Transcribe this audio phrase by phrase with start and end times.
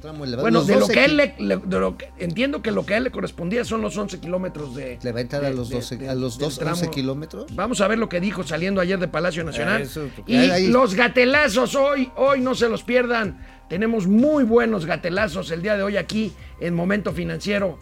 [0.00, 0.42] tramo elevado.
[0.44, 2.94] Bueno, de lo 12 que él le, le- de lo que- entiendo que lo que
[2.94, 4.98] a él le correspondía son los 11 kilómetros de.
[5.02, 6.72] Le va a entrar a los de- 12, de- a los del 12, tramo.
[6.76, 7.54] 11 kilómetros.
[7.54, 9.82] Vamos a ver lo que dijo saliendo ayer de Palacio Nacional.
[9.82, 13.44] Eso, y los gatelazos hoy, hoy no se los pierdan.
[13.68, 17.78] Tenemos muy buenos gatelazos el día de hoy aquí en Momento Financiero.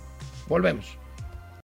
[0.49, 0.99] Volvemos.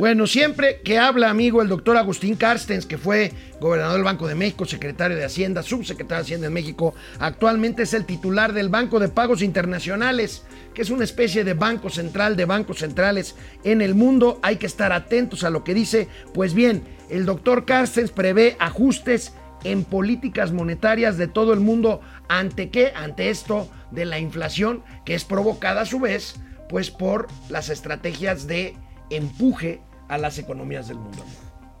[0.00, 4.34] Bueno, siempre que habla, amigo, el doctor Agustín Carstens, que fue gobernador del Banco de
[4.34, 8.98] México, secretario de Hacienda, subsecretario de Hacienda en México, actualmente es el titular del Banco
[8.98, 13.94] de Pagos Internacionales, que es una especie de banco central de bancos centrales en el
[13.94, 14.40] mundo.
[14.42, 16.08] Hay que estar atentos a lo que dice.
[16.32, 22.00] Pues bien, el doctor Carstens prevé ajustes en políticas monetarias de todo el mundo.
[22.26, 22.94] ¿Ante qué?
[22.96, 26.36] Ante esto de la inflación, que es provocada a su vez,
[26.70, 28.76] pues por las estrategias de
[29.10, 31.24] empuje a las economías del mundo.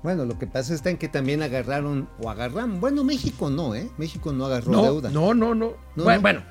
[0.02, 2.80] Bueno, lo que pasa está en que también agarraron o agarraron.
[2.80, 3.90] Bueno, México no, ¿eh?
[3.98, 5.10] México no agarró No, deuda.
[5.10, 5.74] no, no, no.
[5.94, 6.22] No, bueno, no.
[6.22, 6.42] bueno,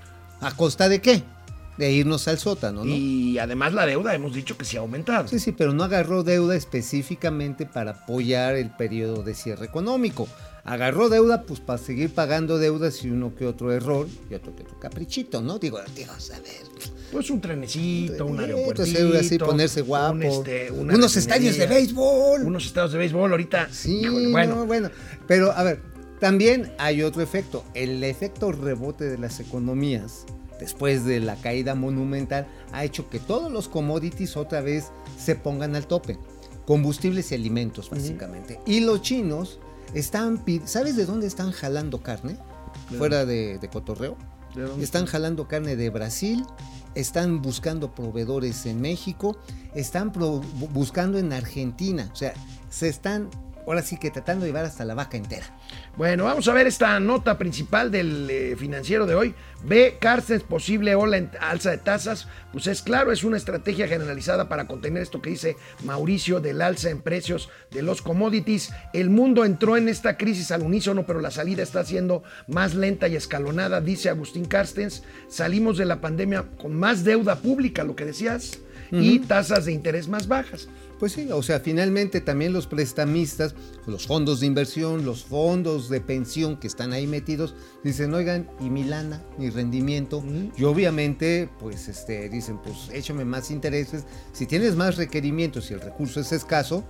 [0.41, 1.23] ¿A costa de qué?
[1.77, 2.91] De irnos al sótano, ¿no?
[2.93, 5.27] y además la deuda hemos dicho que se ha aumentado.
[5.29, 10.27] Sí, sí, pero no agarró deuda específicamente para apoyar el periodo de cierre económico.
[10.63, 14.63] Agarró deuda pues para seguir pagando deudas y uno que otro error y otro que
[14.63, 15.59] otro caprichito, ¿no?
[15.59, 16.89] Digo, digo, a ver.
[17.11, 18.83] Pues un trenecito, un eh, aeropuerto.
[18.83, 20.21] así ponerse guapo.
[20.21, 22.43] este, Unos estadios de béisbol.
[22.43, 23.69] Unos estadios de béisbol ahorita.
[23.71, 24.55] Sí, híjole, bueno.
[24.55, 24.89] bueno, bueno.
[25.27, 25.81] Pero a ver,
[26.19, 27.63] también hay otro efecto.
[27.73, 30.25] El efecto rebote de las economías
[30.59, 35.75] después de la caída monumental ha hecho que todos los commodities otra vez se pongan
[35.75, 36.19] al tope.
[36.65, 38.59] Combustibles y alimentos, básicamente.
[38.67, 39.59] Y los chinos
[39.93, 42.37] están, ¿sabes de dónde están jalando carne?
[42.97, 44.15] Fuera de, de cotorreo.
[44.81, 46.45] Están jalando carne de Brasil,
[46.95, 49.37] están buscando proveedores en México,
[49.75, 50.41] están pro-
[50.73, 52.09] buscando en Argentina.
[52.11, 52.33] O sea,
[52.69, 53.29] se están
[53.69, 55.45] ahora sí que tratando de llevar hasta la vaca entera.
[55.95, 59.35] Bueno, vamos a ver esta nota principal del eh, financiero de hoy.
[59.63, 62.27] Ve Carstens posible ola en alza de tasas.
[62.51, 66.89] Pues es claro, es una estrategia generalizada para contener esto que dice Mauricio del alza
[66.89, 68.71] en precios de los commodities.
[68.91, 73.07] El mundo entró en esta crisis al unísono, pero la salida está siendo más lenta
[73.07, 75.03] y escalonada, dice Agustín Carstens.
[75.27, 78.57] Salimos de la pandemia con más deuda pública, lo que decías,
[78.91, 80.69] y tasas de interés más bajas.
[80.99, 83.55] Pues sí, o sea, finalmente también los prestamistas,
[83.87, 87.55] los fondos de inversión, los fondos de pensión que están ahí metidos,
[87.85, 90.21] dicen, oigan, y mi lana, mi rendimiento,
[90.57, 94.03] y obviamente, pues, este, dicen, pues, échame más intereses.
[94.33, 96.83] Si tienes más requerimientos y el recurso es escaso,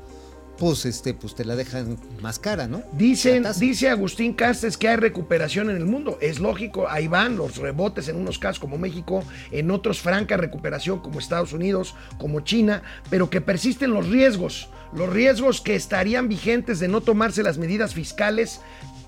[0.60, 2.84] pues, este, pues te la dejan más cara, ¿no?
[2.92, 6.18] Dicen, dice Agustín Castes que hay recuperación en el mundo.
[6.22, 11.00] Es lógico, ahí van los rebotes en unos casos como México, en otros franca recuperación
[11.00, 14.70] como Estados Unidos, como China, pero que persisten los riesgos.
[14.94, 18.60] Los riesgos que estarían vigentes de no tomarse las medidas fiscales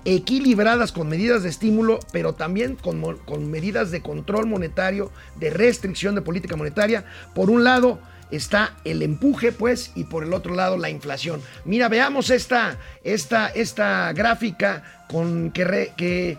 [0.04, 6.14] equilibradas con medidas de estímulo, pero también con, con medidas de control monetario, de restricción
[6.14, 7.04] de política monetaria.
[7.34, 8.00] Por un lado,
[8.32, 11.40] está el empuje, pues, y por el otro lado la inflación.
[11.64, 16.38] Mira, veamos esta, esta, esta gráfica con que, re- que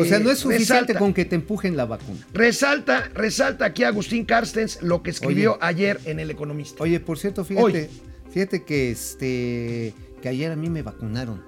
[0.00, 2.20] O sea, no eh, es suficiente resalta- con que te empujen la vacuna.
[2.34, 5.58] Resalta, resalta aquí Agustín Carstens lo que escribió Oye.
[5.62, 6.82] ayer en El Economista.
[6.82, 7.88] Oye, por cierto, fíjate,
[8.32, 11.47] fíjate que este que ayer a mí me vacunaron.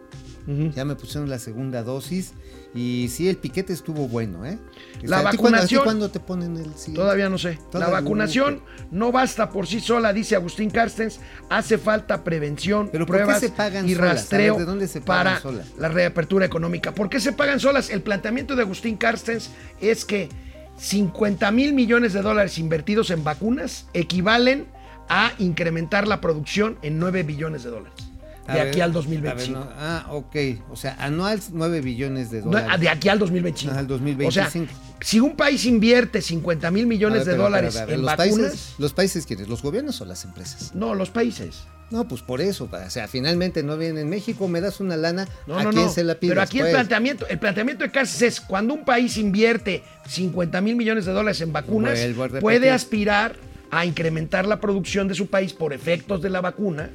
[0.74, 2.32] Ya me pusieron la segunda dosis
[2.74, 4.58] y sí, el piquete estuvo bueno, ¿eh?
[5.02, 6.92] La ¿a ti cuándo- a ti vacunación- cuándo te ponen el sí?
[6.92, 7.58] Todavía no sé.
[7.72, 11.20] La vacunación no basta por sí sola, dice Agustín Carstens.
[11.48, 14.10] Hace falta prevención, ¿Pero pruebas se pagan y solas?
[14.14, 15.66] Rastreo ver, ¿de dónde se pagan para solas?
[15.78, 16.94] la reapertura económica.
[16.94, 17.90] ¿Por qué se pagan solas?
[17.90, 19.50] El planteamiento de Agustín Carstens
[19.80, 20.28] es que
[20.76, 24.66] 50 mil millones de dólares invertidos en vacunas equivalen
[25.08, 28.09] a incrementar la producción en 9 billones de dólares.
[28.54, 29.58] De ver, aquí al a ver, 2025.
[29.58, 30.36] no, ah, ok.
[30.70, 32.80] O sea, anual 9 billones de No, dólares.
[32.80, 33.70] de aquí al 2025.
[33.72, 34.28] Ajá, al 2025.
[34.28, 38.02] O sea, si un país invierte 50 mil millones ver, de pero, dólares pero, en
[38.02, 39.48] los vacunas, Países, ¿Los países quiénes?
[39.48, 40.74] ¿Los gobiernos o las empresas?
[40.74, 41.64] no, los países.
[41.90, 42.68] No, pues por eso.
[42.70, 45.86] O sea, finalmente no viene en México, me das una lana, No, ¿a no, quién
[45.86, 45.92] no.
[45.92, 46.30] se la pides?
[46.32, 46.74] Pero aquí el pues?
[46.74, 51.40] planteamiento, el planteamiento de Cáceres es cuando un país invierte 50 mil millones de dólares
[51.40, 51.98] en vacunas,
[52.40, 53.34] puede aspirar
[53.72, 56.90] a incrementar la producción de su país por efectos de la vacuna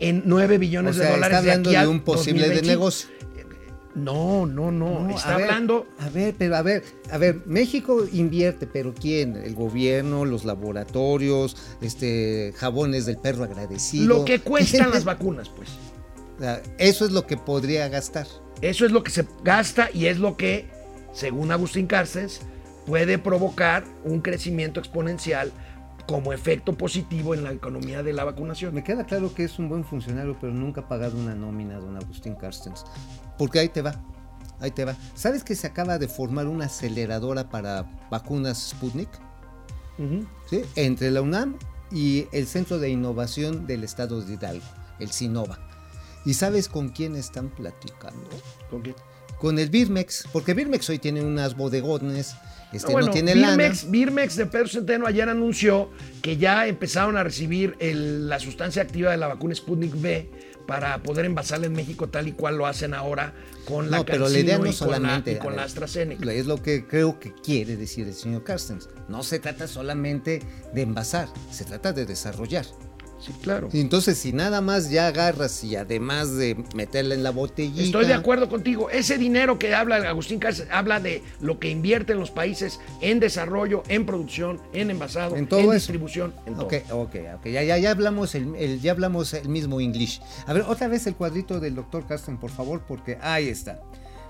[0.00, 2.54] en 9 O billones sea, de dólares está de hablando aquí de un posible de
[2.54, 2.78] 2025.
[2.78, 3.18] negocio.
[3.94, 5.00] No, no, no.
[5.00, 5.86] No, está a ver, hablando.
[5.98, 9.36] A ver, pero a ver, a ver, México invierte, pero ¿quién?
[9.36, 14.06] El gobierno, los laboratorios, este, jabones del perro agradecido.
[14.06, 15.70] Lo que cuestan las vacunas, pues.
[16.78, 18.26] Eso es lo que podría gastar.
[18.60, 20.66] Eso es lo que se gasta y es lo que,
[21.12, 22.40] según Agustín Carstens,
[22.86, 25.50] puede provocar un crecimiento exponencial
[26.08, 28.74] como efecto positivo en la economía de la vacunación.
[28.74, 31.98] Me queda claro que es un buen funcionario, pero nunca ha pagado una nómina, don
[31.98, 32.86] Agustín Carstens.
[33.36, 33.94] Porque ahí te va,
[34.58, 34.96] ahí te va.
[35.14, 39.10] ¿Sabes que se acaba de formar una aceleradora para vacunas Sputnik?
[40.48, 40.62] ¿Sí?
[40.76, 41.58] Entre la UNAM
[41.92, 44.64] y el Centro de Innovación del Estado de Hidalgo,
[45.00, 45.58] el SINOVA.
[46.24, 48.30] ¿Y sabes con quién están platicando?
[48.70, 48.94] ¿Con qué?
[49.38, 52.34] Con el Birmex, porque Birmex hoy tiene unas bodegones,
[52.72, 53.90] este Ah, bueno, no tiene Birmex, lana.
[53.92, 55.90] Birmex de Pedro Centeno ayer anunció
[56.22, 60.30] que ya empezaron a recibir el- la sustancia activa de la vacuna Sputnik V
[60.66, 63.32] para poder envasarla en México tal y cual lo hacen ahora
[63.64, 65.32] con la No, pero la idea no y con la- solamente.
[65.32, 66.30] y con ver, la AstraZeneca.
[66.32, 68.88] Es lo que creo que quiere decir el señor Carstens.
[69.08, 70.42] No se trata solamente
[70.74, 72.66] de envasar, se trata de desarrollar.
[73.20, 73.68] Sí, claro.
[73.72, 77.82] Entonces, si nada más ya agarras y además de meterla en la botellita.
[77.82, 78.90] Estoy de acuerdo contigo.
[78.90, 83.82] Ese dinero que habla Agustín Cárcel habla de lo que invierten los países en desarrollo,
[83.88, 86.66] en producción, en envasado, En todo distribución, en todo.
[86.66, 87.46] Ok, ok, ok.
[87.46, 90.20] Ya, ya, ya hablamos el, el- ya hablamos el mismo English.
[90.46, 93.80] A ver, otra vez el cuadrito del doctor Carsten, por favor, porque ahí está.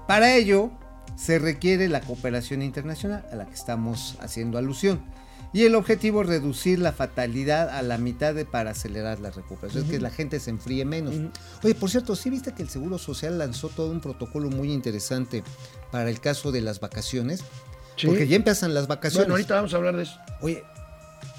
[0.06, 0.70] Para ello,
[1.16, 5.02] se requiere la cooperación internacional a la que estamos haciendo alusión.
[5.52, 9.84] Y el objetivo es reducir la fatalidad a la mitad de, para acelerar la recuperación,
[9.84, 11.14] es que la gente se enfríe menos.
[11.62, 15.42] Oye, por cierto, ¿sí viste que el Seguro Social lanzó todo un protocolo muy interesante
[15.90, 17.42] para el caso de las vacaciones?
[17.96, 18.06] Sí.
[18.06, 19.26] Porque ya empiezan las vacaciones.
[19.26, 20.18] Bueno, ahorita vamos a hablar de eso.
[20.40, 20.64] Oye,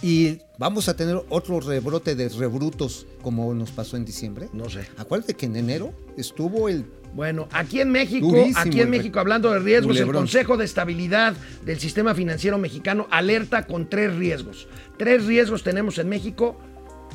[0.01, 4.49] y vamos a tener otro rebrote de rebrutos como nos pasó en diciembre.
[4.53, 4.87] No sé.
[4.97, 6.85] Acuérdate que en enero estuvo el...
[7.13, 10.11] Bueno, aquí en México, Durísimo aquí en México, hablando de riesgos, el.
[10.11, 11.33] Consejo de Estabilidad
[11.65, 14.67] del Sistema Financiero Mexicano alerta con tres riesgos.
[14.97, 16.55] Tres riesgos tenemos en México: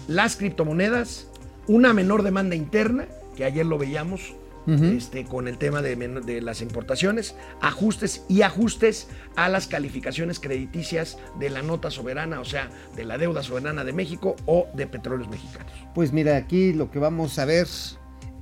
[0.08, 1.28] las criptomonedas,
[1.69, 3.06] una menor demanda interna,
[3.37, 4.34] que ayer lo veíamos
[4.66, 11.50] este, con el tema de, las importaciones, ajustes y ajustes a las calificaciones crediticias de
[11.50, 15.72] la nota soberana, o sea, de la deuda soberana de México o de petróleos mexicanos.
[15.94, 17.66] Pues mira, aquí lo que vamos a ver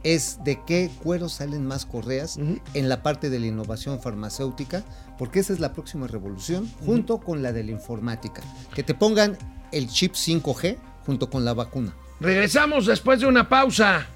[0.04, 2.38] es de qué cuero salen más correas
[2.74, 4.84] en la parte de la innovación farmacéutica,
[5.18, 8.42] porque esa es la próxima revolución, junto con la de la informática.
[8.74, 9.36] Que te pongan
[9.70, 10.76] el chip 5G
[11.06, 11.94] junto con la vacuna.
[12.20, 14.06] Regresamos después de una pausa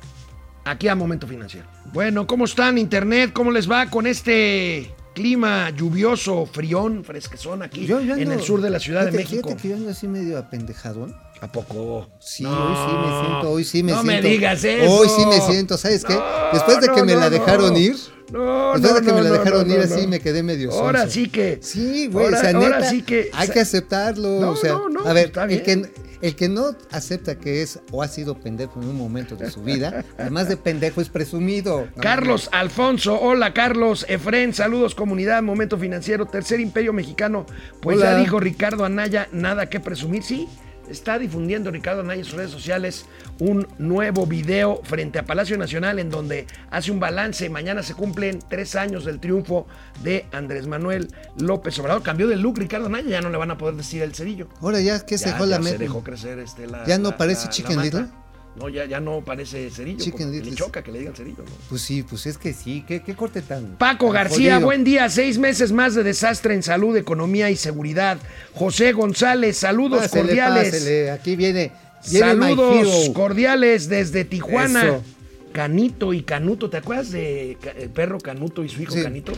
[0.66, 1.66] aquí a Momento Financiero.
[1.92, 3.30] Bueno, ¿cómo están Internet?
[3.32, 8.60] ¿Cómo les va con este clima lluvioso, frión, fresquezón aquí Yo- yo en el sur
[8.60, 9.48] de la Ciudad de México?
[9.48, 11.14] Fíjate que yo ando así medio apendejadón.
[11.40, 12.08] ¿A poco?
[12.18, 14.22] Sí, hoy sí me siento, hoy sí me no siento.
[14.22, 14.90] me digas eso.
[14.92, 16.14] Hoy sí me siento, ¿sabes qué?
[16.14, 16.22] No,
[16.52, 17.30] Después de que no, me no, la no.
[17.30, 17.96] dejaron ir,
[18.32, 19.94] No, después de no, que me no, la no, dejaron no, ir no.
[19.94, 21.14] así me quedé medio Ahora sonso.
[21.14, 21.58] sí que.
[21.60, 23.30] Sí, güey, ahora, o sea, ahora neta, sí que.
[23.34, 25.82] hay que aceptarlo, No, o sea, no, no, a ver, el que,
[26.22, 29.62] el que no acepta que es o ha sido pendejo en un momento de su
[29.62, 31.86] vida, además de pendejo es presumido.
[31.96, 37.44] No, Carlos Alfonso, hola Carlos, Efren, saludos comunidad, Momento Financiero, Tercer Imperio Mexicano.
[37.82, 38.12] Pues Hola.
[38.12, 40.48] ya dijo Ricardo Anaya, nada que presumir, sí.
[40.88, 43.06] Está difundiendo Ricardo Anaya en sus redes sociales
[43.40, 47.48] un nuevo video frente a Palacio Nacional en donde hace un balance.
[47.50, 49.66] Mañana se cumplen tres años del triunfo
[50.02, 52.02] de Andrés Manuel López Obrador.
[52.02, 54.48] Cambió de look Ricardo Anaya, ya no le van a poder decir el cerillo.
[54.60, 57.46] Ahora ya que se dejó la se dejó crecer este, la, ¿Ya no la- parece
[57.46, 58.06] la- Chicken Little?
[58.58, 59.98] No, ya, ya no parece cerillo.
[60.02, 60.32] Chicken.
[60.44, 61.50] Le choca que le digan cerillo, ¿no?
[61.68, 63.76] Pues sí, pues es que sí, qué, qué corte tan.
[63.76, 64.66] Paco tan García, jodido.
[64.66, 65.10] buen día.
[65.10, 68.18] Seis meses más de desastre en salud, economía y seguridad.
[68.54, 70.70] José González, saludos Pásele, cordiales.
[70.72, 74.84] pásele, Aquí viene, Saludos cordiales desde Tijuana.
[74.84, 75.02] Eso.
[75.52, 79.02] Canito y Canuto, ¿te acuerdas de el perro Canuto y su hijo Sí.
[79.02, 79.32] Canito?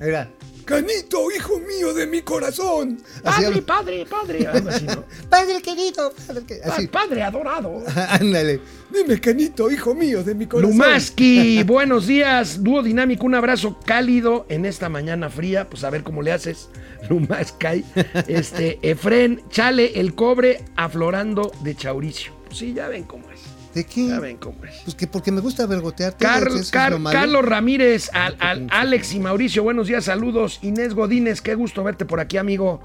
[0.00, 0.28] Mira,
[0.64, 3.02] Canito, hijo mío de mi corazón.
[3.24, 4.46] Así Padre, padre, padre.
[4.52, 5.04] Algo así, ¿no?
[5.28, 6.72] Padre querido, padre querido.
[6.72, 7.82] Así, Padre adorado.
[8.08, 8.60] ándale.
[8.92, 10.72] Dime, Canito, hijo mío de mi corazón.
[10.72, 16.02] Lumaski, buenos días, dúo dinámico, un abrazo cálido en esta mañana fría, pues a ver
[16.02, 16.68] cómo le haces,
[17.08, 17.84] Lumaskai,
[18.26, 22.32] este, Efren, chale el cobre aflorando de Chauricio.
[22.46, 23.29] Pues sí, ya ven cómo
[23.74, 24.08] ¿De qué?
[24.08, 24.38] ya ven.
[24.38, 26.16] Pues que porque me gusta vergotear.
[26.16, 30.58] Carl- Car- Carlos Ramírez, al- al- Alex y Mauricio, buenos días, saludos.
[30.62, 32.80] Inés Godínez, qué gusto verte por aquí, amigo.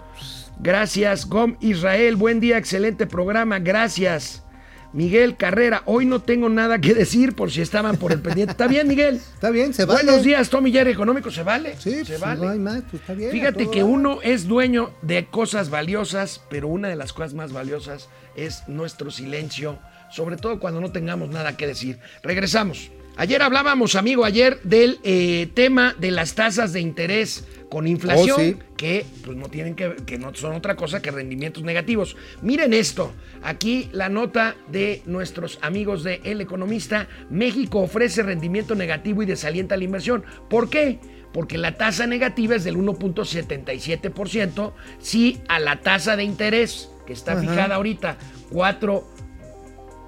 [0.60, 1.28] Gracias.
[1.28, 4.44] Gom Israel, buen día, excelente programa, gracias.
[4.94, 8.52] Miguel Carrera, hoy no tengo nada que decir por si estaban por el pendiente.
[8.52, 9.16] ¿Está bien, Miguel?
[9.34, 10.04] Está bien, se vale.
[10.06, 11.76] Buenos días, Tommy Jerry Económico, ¿se vale?
[11.78, 12.46] Sí, se pues, vale.
[12.46, 13.32] no hay más, pues está bien.
[13.32, 18.08] Fíjate que uno es dueño de cosas valiosas, pero una de las cosas más valiosas
[18.38, 19.80] es nuestro silencio,
[20.16, 22.00] sobre todo cuando no tengamos nada que decir.
[22.24, 22.90] Regresamos.
[23.18, 28.44] Ayer hablábamos, amigo, ayer del eh, tema de las tasas de interés con inflación Oh,
[28.44, 28.58] sí.
[28.78, 32.16] que pues no tienen que que no son otra cosa que rendimientos negativos.
[32.42, 39.24] Miren esto, aquí la nota de nuestros amigos de El Economista, México ofrece rendimiento negativo
[39.24, 40.24] y desalienta la inversión.
[40.50, 41.00] ¿Por qué?
[41.34, 47.34] Porque la tasa negativa es del 1.77%, si a la tasa de interés que está
[47.34, 47.42] Ajá.
[47.42, 48.18] fijada ahorita
[48.52, 49.15] 4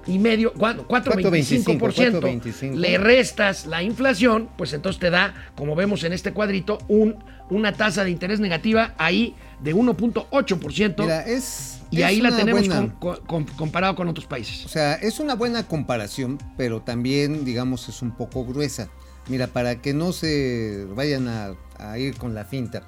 [0.08, 0.88] y medio, ¿cuánto?
[0.88, 1.76] 4.25%,
[2.20, 2.74] 4.25.
[2.74, 7.16] le restas la inflación, pues entonces te da, como vemos en este cuadrito, un,
[7.50, 10.94] una tasa de interés negativa ahí de 1.8%.
[10.98, 11.80] Mira, es.
[11.90, 14.64] y es ahí la tenemos buena- con- con- con- comparado con otros países.
[14.64, 18.88] O sea, es una buena comparación, pero también, digamos, es un poco gruesa.
[19.28, 22.82] Mira, para que no se vayan a, a ir con la finta.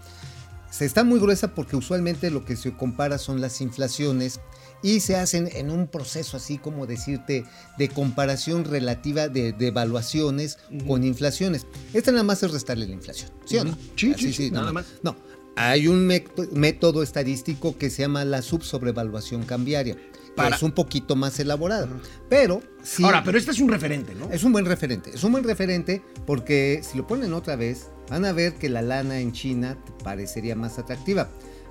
[0.71, 4.41] Se está muy gruesa porque usualmente lo que se compara son las inflaciones
[4.83, 7.45] y se hacen en un proceso así como decirte
[7.79, 11.67] de comparación relativa de, de evaluaciones con inflaciones.
[11.93, 13.77] Esta nada más es restarle la inflación, ¿sí o no?
[13.97, 14.87] Sí, Así, sí, sí, nada más.
[15.03, 15.17] No,
[15.57, 16.07] hay un
[16.53, 19.97] método, estadístico que se llama la subsobrevaluación cambiaria.
[20.37, 21.89] Para- Es un poquito más elaborada.
[22.29, 23.03] Pero sí.
[23.05, 24.31] Ahora, pero este es un referente, ¿no?
[24.31, 25.11] Es un buen referente.
[25.13, 28.81] Es un buen referente porque si lo ponen otra vez, van a ver que la
[28.81, 31.29] lana en China parecería más atractiva.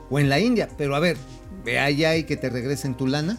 [0.09, 0.67] O en la India.
[0.77, 1.15] Pero a ver,
[1.63, 3.37] ve allá y que te regresen tu lana.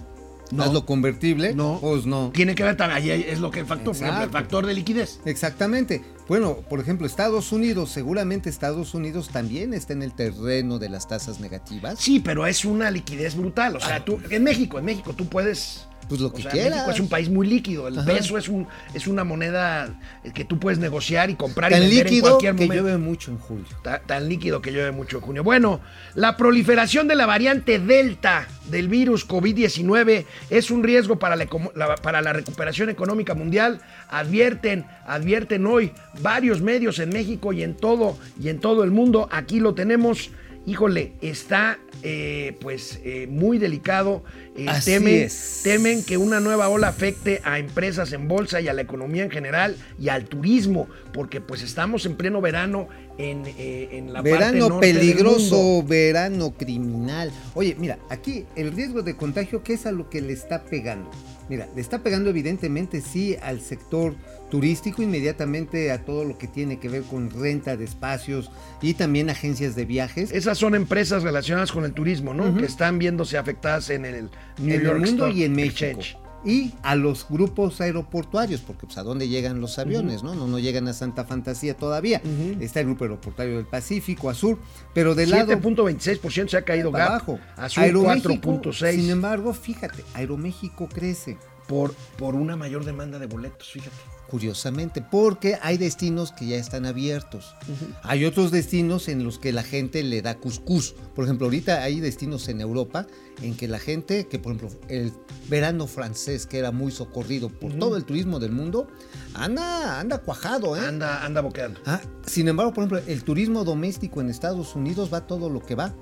[0.51, 0.65] No.
[0.65, 1.55] Hazlo convertible.
[1.55, 1.79] No.
[1.81, 2.31] Pues no.
[2.35, 4.75] Tiene que ver también, ahí es lo que el factor, por ejemplo, el factor de
[4.75, 5.21] liquidez.
[5.25, 6.03] Exactamente.
[6.29, 11.09] Bueno, por ejemplo, Estados Unidos, seguramente Estados Unidos también está en el terreno de las
[11.09, 11.99] tasas negativas.
[11.99, 13.77] Sí, pero es una liquidez brutal.
[13.77, 15.87] O sea, tú, en México, en México tú puedes.
[16.11, 16.73] Pues lo o que sea, quieras.
[16.73, 17.89] México es un país muy líquido.
[17.89, 18.13] El Ajá.
[18.13, 19.89] peso es un es una moneda
[20.35, 22.83] que tú puedes negociar y comprar y Tan vender en líquido cualquier que momento.
[22.83, 23.65] llueve mucho en julio.
[23.83, 25.43] Ta- tan líquido que llueve mucho en junio.
[25.45, 25.81] Bueno,
[26.15, 31.95] la proliferación de la variante Delta del virus COVID-19 es un riesgo para la, la-
[31.95, 33.81] para la recuperación económica mundial.
[34.09, 39.29] Advierten, advierten hoy varios medios en México y en todo, y en todo el mundo.
[39.31, 40.31] Aquí lo tenemos.
[40.67, 44.23] Híjole, está eh, pues eh, muy delicado.
[44.57, 45.61] Eh, Así temen, es.
[45.65, 49.31] temen que una nueva ola afecte a empresas en bolsa y a la economía en
[49.31, 54.69] general y al turismo, porque pues estamos en pleno verano en, en la parte Verano
[54.69, 55.13] norte del mundo.
[55.13, 57.33] peligroso, verano criminal.
[57.55, 61.11] Oye, mira, aquí el riesgo de contagio, ¿qué es a lo que le está pegando?
[61.51, 64.15] Mira, le está pegando evidentemente sí al sector
[64.53, 69.31] turístico, inmediatamente a todo lo que tiene que ver con renta de espacios y también
[69.31, 70.31] agencias de viajes.
[70.31, 72.57] Esas son empresas relacionadas con el turismo, ¿no?
[72.57, 75.87] Que están viéndose afectadas en el New en York el mundo Stock y en México.
[75.87, 76.30] Exchange.
[76.45, 80.35] Y a los grupos aeroportuarios, porque pues a dónde llegan los aviones, ¿no?
[80.35, 80.47] ¿no?
[80.47, 82.23] No llegan a Santa Fantasía todavía.
[82.61, 84.59] Está el grupo aeroportuario del Pacífico, Azul,
[84.95, 87.39] pero del lado 7.26% se ha caído Gap, abajo.
[87.57, 91.37] Azul Aeroméxico, 4.6 Sin embargo, fíjate, Aeroméxico crece,
[91.69, 93.97] por, por una mayor demanda de boletos, fíjate.
[94.31, 97.57] Curiosamente, porque hay destinos que ya están abiertos.
[98.03, 100.95] Hay otros destinos en los que la gente le da cuscús.
[101.15, 103.07] Por ejemplo, ahorita hay destinos en Europa
[103.43, 105.13] en que la gente, que por ejemplo, el
[105.49, 108.87] verano francés, que era muy socorrido por todo el turismo del mundo,
[109.35, 110.81] anda, anda cuajado, ¿eh?
[110.81, 111.81] Anda, anda boqueando.
[111.85, 115.75] Ah, sin embargo, por ejemplo, el turismo doméstico en Estados Unidos va todo lo que
[115.75, 115.93] va,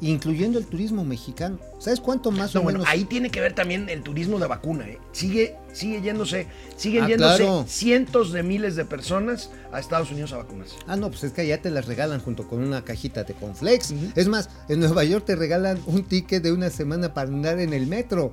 [0.00, 1.58] incluyendo el turismo mexicano.
[1.78, 2.92] ¿Sabes cuánto más No, o bueno, menos?
[2.92, 4.98] ahí tiene que ver también el turismo de vacuna, ¿eh?
[5.12, 7.64] Sigue, sigue yéndose, siguen Ah, yéndose claro.
[7.68, 10.76] cientos de miles de personas a Estados Unidos a vacunarse.
[10.86, 13.92] Ah, no, pues es que allá te las regalan junto con una cajita de conflex.
[14.14, 17.72] Es más, en Nueva York te regalan un ticket de una semana para andar en
[17.72, 18.32] el metro.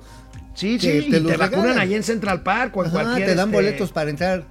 [0.54, 3.28] Sí, sí, te y te vacunan ahí en Central Park o en Ajá, cualquier.
[3.28, 4.46] te dan este, boletos para entrar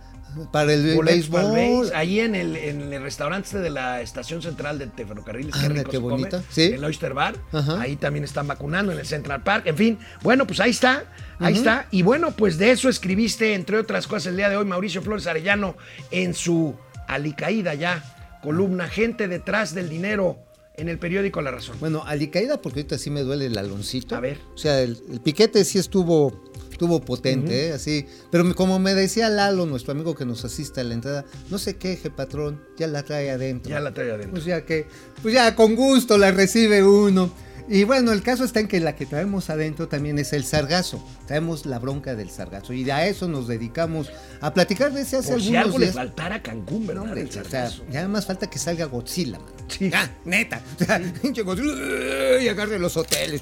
[0.52, 1.92] para el boletos para el béisbol.
[1.96, 5.56] Ahí en el, en el restaurante este de la estación central de, de ferrocarriles.
[5.62, 6.30] Rico qué se come.
[6.50, 6.62] Sí.
[6.64, 7.36] El Oyster Bar.
[7.52, 7.82] Ajá.
[7.82, 9.68] Ahí también están vacunando en el Central Park.
[9.68, 11.06] En fin, bueno, pues ahí está.
[11.40, 11.88] Ahí está.
[11.92, 15.28] Y bueno, pues de eso escribiste, entre otras cosas, el día de hoy, Mauricio Flores
[15.28, 15.76] Arellano,
[16.12, 16.76] en su
[17.08, 20.40] alicaída ya, columna Gente detrás del dinero
[20.78, 21.78] en el periódico La Razón.
[21.80, 24.16] Bueno, alicaída porque ahorita sí me duele el aloncito.
[24.16, 24.40] A ver.
[24.54, 26.44] O sea, el, el piquete sí estuvo,
[26.76, 27.72] estuvo potente, ¿eh?
[27.72, 28.06] así.
[28.32, 31.78] Pero como me decía Lalo, nuestro amigo que nos asiste a la entrada, no se
[31.78, 33.70] queje, patrón, ya la trae adentro.
[33.72, 34.32] Ya la trae adentro.
[34.32, 34.86] Pues ya que,
[35.22, 37.32] pues ya con gusto la recibe uno.
[37.68, 41.04] Y bueno, el caso está en que la que traemos adentro también es el sargazo.
[41.26, 42.74] Traemos la bronca del sargazo.
[42.74, 45.86] Y a eso nos dedicamos a platicar de ese hace Por si algunos algo le
[45.86, 45.96] días.
[45.96, 47.02] faltara a Cancún, ¿verdad?
[47.02, 47.84] No, hombre, El o sea, sargazo.
[47.90, 49.50] ya más falta que salga Godzilla, man.
[49.68, 49.90] Sí.
[49.90, 50.62] Ya, neta.
[50.80, 53.42] O sea, pinche Godzilla, y agarre los hoteles.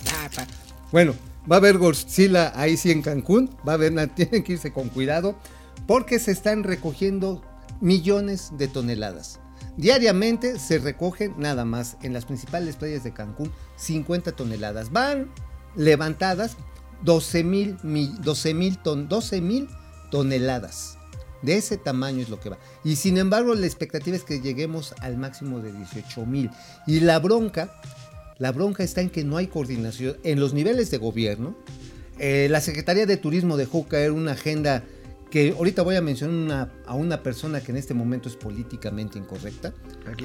[0.91, 1.15] Bueno,
[1.49, 3.49] va a haber Godzilla ahí sí en Cancún.
[3.67, 5.35] Va a haber, tienen que irse con cuidado.
[5.87, 7.41] Porque se están recogiendo
[7.81, 9.39] millones de toneladas.
[9.75, 14.91] Diariamente se recogen nada más en las principales playas de Cancún 50 toneladas.
[14.91, 15.31] Van
[15.75, 16.57] levantadas
[17.03, 17.77] 12 mil
[18.21, 19.67] 12 mil ton, 12 mil
[20.11, 20.97] toneladas.
[21.41, 22.57] De ese tamaño es lo que va.
[22.85, 26.49] Y sin embargo, la expectativa es que lleguemos al máximo de 18 mil.
[26.87, 27.81] Y la bronca,
[28.43, 31.55] la bronca está en que no hay coordinación en los niveles de gobierno.
[32.19, 34.83] Eh, la Secretaría de Turismo dejó caer una agenda
[35.31, 39.17] que ahorita voy a mencionar una- a una persona que en este momento es políticamente
[39.17, 39.73] incorrecta,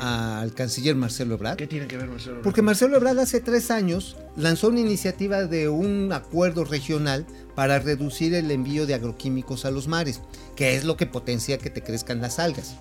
[0.00, 1.56] al canciller Marcelo Ebrard.
[1.58, 2.42] ¿Qué tiene que ver Marcelo?
[2.42, 8.34] Porque Marcelo Ebrard hace tres años lanzó una iniciativa de un acuerdo regional para reducir
[8.34, 10.20] el envío de agroquímicos a los mares,
[10.56, 12.74] que es lo que potencia que te crezcan las algas.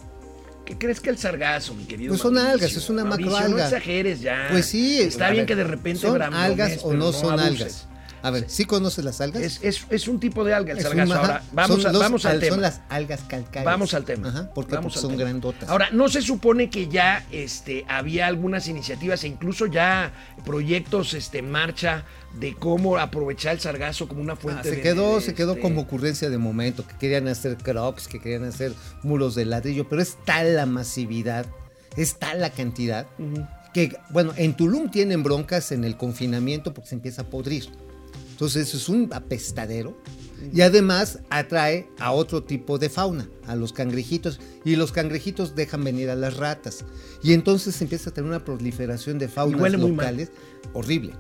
[0.68, 2.10] ¿Qué crees que el sargazo, mi querido?
[2.12, 2.56] Pues son Mauricio?
[2.56, 3.58] algas, es una Mauricio, macroalga.
[3.58, 4.48] No exageres ya.
[4.52, 7.62] Pues sí, Está bien ver, que de repente ¿Son algas o no son abuses.
[7.62, 7.88] algas?
[8.28, 9.42] A ver, ¿sí conoces las algas?
[9.42, 11.14] Es, es, es un tipo de alga el sargazo.
[11.16, 12.54] Ahora, vamos, son a- los vamos al al- tema.
[12.56, 13.66] Son las algas calcáreas.
[13.66, 14.30] Vamos al tema.
[14.30, 15.24] Ajá, Porque al son tema.
[15.24, 15.70] grandotas.
[15.70, 20.12] Ahora, ¿no se supone que ya este, había algunas iniciativas e incluso ya
[20.46, 22.04] proyectos este, en marcha
[22.40, 25.52] de cómo aprovechar el sargazo como una Ah, fuente se de- quedó, de, se quedó
[25.52, 29.88] este, como ocurrencia de momento, que querían hacer crocs, que querían hacer muros de ladrillo,
[29.90, 31.46] pero es tal la masividad,
[31.96, 33.08] es tal la cantidad,
[33.74, 37.70] que, bueno, en Tulum tienen broncas en el confinamiento porque se empieza a podrir.
[38.38, 39.98] Entonces es un apestadero
[40.54, 45.84] y además atrae a otro tipo de fauna, a los cangrejitos, y los cangrejitos dejan
[45.84, 46.86] venir a las ratas.
[47.24, 50.30] Y entonces se empieza a tener una proliferación de faunas locales
[50.74, 51.14] horrible.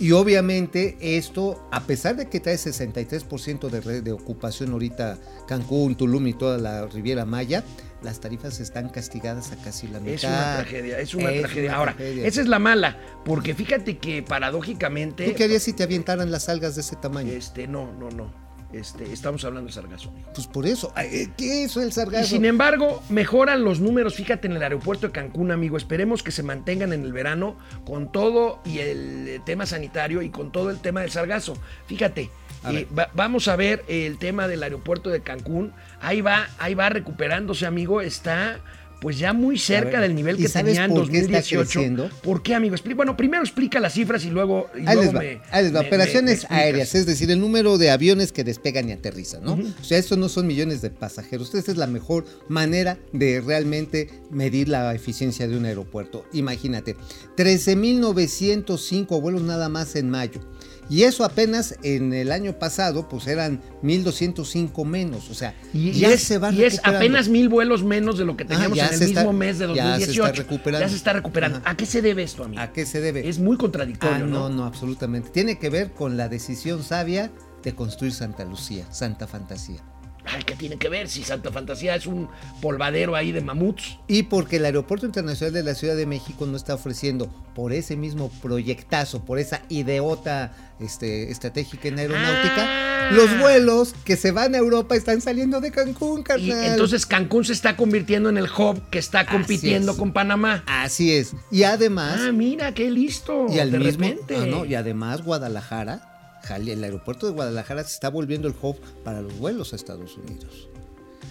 [0.00, 6.28] Y obviamente esto, a pesar de que trae 63% de, de ocupación ahorita Cancún, Tulum
[6.28, 7.62] y toda la Riviera Maya,
[8.04, 10.14] las tarifas están castigadas a casi la mitad.
[10.14, 11.70] Es una tragedia, es una Es tragedia.
[11.70, 12.26] una Ahora, tragedia.
[12.26, 15.26] esa es la mala, porque fíjate que paradójicamente.
[15.28, 17.32] ¿Tú qué harías si te avientaran las algas de ese tamaño?
[17.32, 18.44] Este, no, no, no.
[18.72, 20.08] Este, estamos hablando de sargazo.
[20.10, 20.28] amigo.
[20.34, 20.92] Pues por eso.
[20.96, 22.26] Ay, ¿Qué es el Y sargazo?
[22.28, 25.76] sin embargo, mejoran los números, fíjate, en el aeropuerto de Cancún, amigo.
[25.76, 27.56] Esperemos que se mantengan en el verano
[27.86, 31.56] con todo y el eh, tema sanitario y con todo el tema del sargazo.
[31.86, 32.30] Fíjate,
[32.64, 35.72] A eh, va- vamos a ver el tema del aeropuerto de Cancún.
[36.00, 38.00] Ahí va, ahí va recuperándose, amigo.
[38.00, 38.60] Está
[39.00, 41.60] pues ya muy cerca del nivel ¿y que tenía en por qué está 2018.
[41.60, 42.10] creciendo?
[42.22, 42.74] ¿Por qué, amigo?
[42.96, 45.74] Bueno, primero explica las cifras y luego, y Ahí luego les va, me- ahí les
[45.76, 45.82] va.
[45.82, 49.58] me- Operaciones me- aéreas, es decir, el número de aviones que despegan y aterrizan, ¿no?
[49.78, 51.54] O sea, esto no son millones de pasajeros.
[51.54, 56.24] Esta es la mejor manera de realmente medir la eficiencia de un aeropuerto.
[56.32, 56.96] Imagínate,
[57.36, 60.40] 13.905 vuelos nada más en mayo.
[60.90, 65.30] Y eso apenas en el año pasado, pues eran 1.205 menos.
[65.30, 68.24] O sea, Y, ya y es, se va y es apenas mil vuelos menos de
[68.24, 70.42] lo que teníamos ya en el mismo está- mes de ya se está 2018.
[70.42, 70.86] recuperando.
[70.86, 71.58] Ya se está recuperando.
[71.58, 71.70] Ajá.
[71.70, 72.60] ¿A qué se debe esto, amigo?
[72.62, 73.28] ¿A qué se debe?
[73.28, 74.48] Es muy contradictorio, Ah, ¿no?
[74.48, 75.30] no, no, absolutamente.
[75.30, 77.30] Tiene que ver con la decisión sabia
[77.62, 79.82] de construir Santa Lucía, Santa Fantasía.
[80.26, 82.28] Ay, ¿qué tiene que ver si Santa Fantasía es un
[82.62, 83.98] polvadero ahí de mamuts?
[84.08, 87.94] Y porque el Aeropuerto Internacional de la Ciudad de México no está ofreciendo por ese
[87.96, 93.10] mismo proyectazo, por esa ideota este, estratégica en aeronáutica, Ah.
[93.12, 96.64] los vuelos que se van a Europa están saliendo de Cancún, Y carnal.
[96.72, 99.98] entonces Cancún se está convirtiendo en el hub que está compitiendo es.
[99.98, 100.64] con Panamá.
[100.66, 101.34] Así es.
[101.50, 103.46] Y además, Ah, mira, qué listo.
[103.50, 104.36] y al de mismo, repente.
[104.36, 106.13] ah, no, y además Guadalajara,
[106.44, 110.16] Jali- el aeropuerto de Guadalajara se está volviendo el hub para los vuelos a Estados
[110.16, 110.68] Unidos.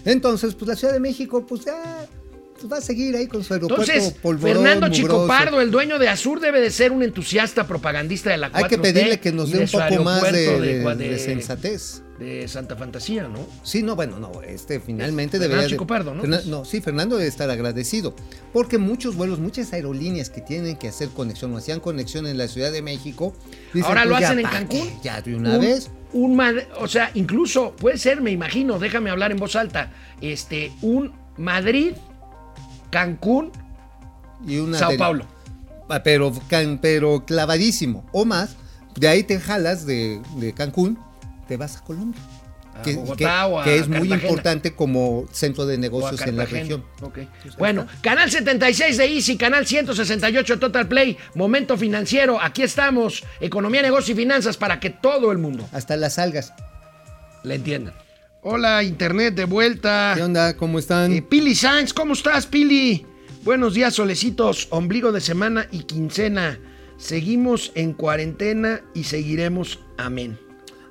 [0.04, 2.06] Entonces, pues la Ciudad de México, pues ya
[2.60, 4.88] pues, va a seguir ahí con su aeropuerto Entonces, polvorón, Fernando.
[4.88, 8.56] Chico Pardo, el dueño de Azur, debe de ser un entusiasta propagandista de la 4T.
[8.62, 12.02] Hay que pedirle que nos dé un poco más de, de- de sensatez.
[12.18, 13.40] De Santa Fantasía, ¿no?
[13.64, 15.64] Sí, no, bueno, no, este finalmente debería.
[15.64, 16.22] de- Chico Pardo, ¿no?
[16.22, 18.14] Fernan- no, sí, Fernando debe estar agradecido.
[18.52, 22.46] Porque muchos vuelos, muchas aerolíneas que tienen que hacer conexión o hacían conexión en la
[22.48, 23.34] Ciudad de México.
[23.72, 24.88] dicen, Ahora lo pues, ya, hacen en ¿pa' Cancún.
[25.02, 25.90] Ya de una Un- vez.
[26.12, 26.40] Un
[26.78, 31.94] o sea, incluso puede ser, me imagino, déjame hablar en voz alta, este, un Madrid,
[32.90, 33.50] Cancún,
[34.46, 35.24] Y una Sao Paulo.
[35.88, 36.32] Ah, Pero,
[36.80, 38.04] pero clavadísimo.
[38.12, 38.56] O más,
[38.96, 40.98] de ahí te jalas de, de Cancún,
[41.46, 42.20] te vas a Colombia.
[42.76, 46.36] A que, Bogotá que- o a que es muy importante como centro de negocios en
[46.36, 46.84] la región.
[47.56, 54.12] Bueno, canal 76 de Easy, canal 168 Total Play, Momento Financiero, aquí estamos, Economía, Negocio
[54.12, 56.52] y Finanzas para que todo el mundo Hasta las algas.
[57.44, 57.94] le entienda.
[58.42, 60.12] Hola, Internet de vuelta.
[60.16, 60.56] ¿Qué onda?
[60.56, 61.12] ¿Cómo están?
[61.12, 63.06] Eh, Pili Sainz, ¿cómo estás, Pili?
[63.44, 66.58] Buenos días, solecitos, ombligo de semana y quincena.
[66.98, 69.78] Seguimos en cuarentena y seguiremos.
[69.96, 70.38] Amén.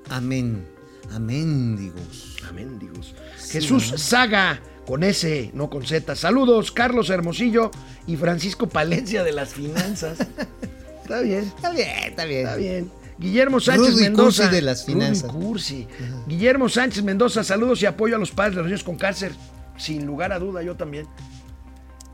[0.09, 0.65] Amén.
[1.11, 2.37] Amén, digos.
[2.47, 3.13] Amén, Dios.
[3.51, 6.15] Jesús Saga, con S, no con Z.
[6.15, 7.71] Saludos, Carlos Hermosillo
[8.07, 10.19] y Francisco Palencia de las finanzas.
[11.03, 12.39] Está bien, Está bien, está bien.
[12.45, 12.91] está bien.
[13.17, 14.43] Guillermo Sánchez Rudy Mendoza.
[14.43, 15.31] Cursi de las finanzas.
[15.33, 15.87] Rudy Cursi.
[16.27, 19.33] Guillermo Sánchez Mendoza, saludos y apoyo a los padres de los niños con cáncer.
[19.77, 21.05] Sin lugar a duda, yo también.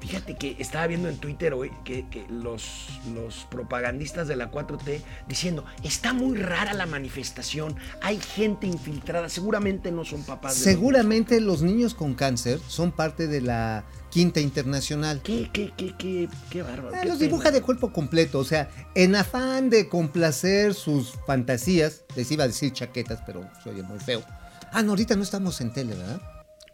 [0.09, 5.03] Fíjate que estaba viendo en Twitter hoy que, que los, los propagandistas de la 4T
[5.27, 11.39] diciendo, está muy rara la manifestación, hay gente infiltrada, seguramente no son papás de Seguramente
[11.39, 15.21] los niños con cáncer son parte de la Quinta Internacional.
[15.21, 16.95] ¿Qué, qué, qué, qué, qué bárbaro?
[16.95, 22.01] Eh, qué los dibuja de cuerpo completo, o sea, en afán de complacer sus fantasías,
[22.15, 24.23] les iba a decir chaquetas, pero se oye muy feo.
[24.71, 26.19] Ah, no, ahorita no estamos en tele, ¿verdad?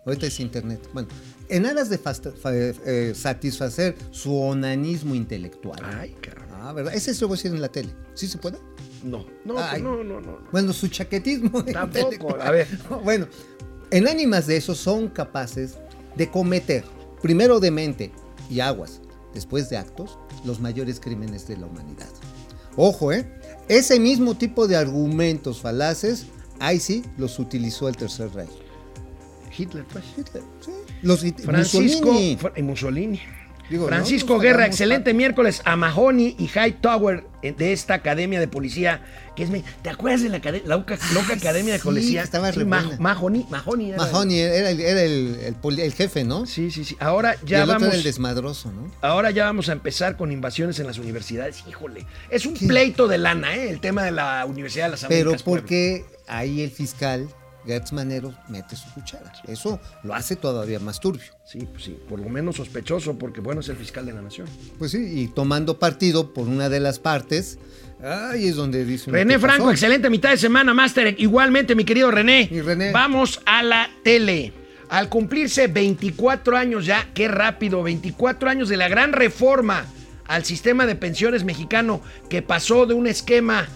[0.05, 0.87] Ahorita es internet.
[0.93, 1.07] Bueno,
[1.49, 2.13] en aras de fa-
[2.53, 5.79] eh, satisfacer su onanismo intelectual.
[5.83, 6.45] Ay, cabrón.
[6.53, 6.93] Ah, ¿verdad?
[6.93, 7.89] Ese se lo voy a decir en la tele.
[8.13, 8.57] ¿Sí se puede?
[9.03, 9.81] No, no, Ay.
[9.81, 10.39] no, no, no.
[10.51, 11.63] Bueno, su chaquetismo.
[11.73, 12.67] Tampoco, a ver.
[13.03, 13.27] Bueno,
[13.91, 15.75] en ánimas de eso son capaces
[16.15, 16.83] de cometer,
[17.21, 18.11] primero de mente
[18.49, 19.01] y aguas,
[19.33, 22.07] después de actos, los mayores crímenes de la humanidad.
[22.77, 23.31] Ojo, ¿eh?
[23.67, 26.25] Ese mismo tipo de argumentos falaces,
[26.59, 28.49] ahí sí los utilizó el Tercer Reich.
[29.57, 30.03] Hitler, pues.
[30.17, 30.71] Hitler, sí.
[31.01, 32.37] Los Francisco Mussolini.
[32.37, 33.21] Fr- Mussolini.
[33.67, 38.47] Digo, Francisco no Guerra, excelente miércoles a Mahoney y Hightower eh, de esta academia de
[38.47, 39.01] policía.
[39.35, 39.49] Que es,
[39.81, 40.37] ¿Te acuerdas de la,
[40.67, 42.21] loca, loca Ay, academia de sí, policía?
[42.21, 42.95] que estaba buena.
[42.99, 46.45] Mahoney, Mahoney era- Mahoney era, el, era el- el poli- el jefe, ¿no?
[46.45, 46.95] Sí, sí, sí.
[46.99, 47.87] Ahora y ya otro vamos.
[47.87, 48.91] era el desmadroso, ¿no?
[49.01, 51.63] Ahora ya vamos a empezar con invasiones en las universidades.
[51.67, 52.67] Híjole, es un ¿Qué?
[52.67, 53.71] pleito de lana, ¿eh?
[53.71, 55.41] El tema de la Universidad de las Pero Américas.
[55.41, 55.61] Puebla.
[55.63, 57.27] porque ahí el fiscal
[57.65, 59.32] Gertz Manero mete su cuchara.
[59.47, 61.32] Eso lo hace todavía más turbio.
[61.45, 64.47] Sí, pues sí, por lo menos sospechoso, porque bueno, es el fiscal de la nación.
[64.78, 67.58] Pues sí, y tomando partido por una de las partes,
[68.04, 69.12] ahí es donde dice...
[69.12, 71.15] René ¿qué Franco, excelente mitad de semana, Master.
[71.17, 72.47] Igualmente, mi querido René.
[72.51, 72.91] Y René.
[72.91, 74.54] Vamos a la tele.
[74.89, 79.86] Al cumplirse 24 años ya, qué rápido, 24 años de la gran reforma
[80.28, 83.67] al sistema de pensiones mexicano que pasó de un esquema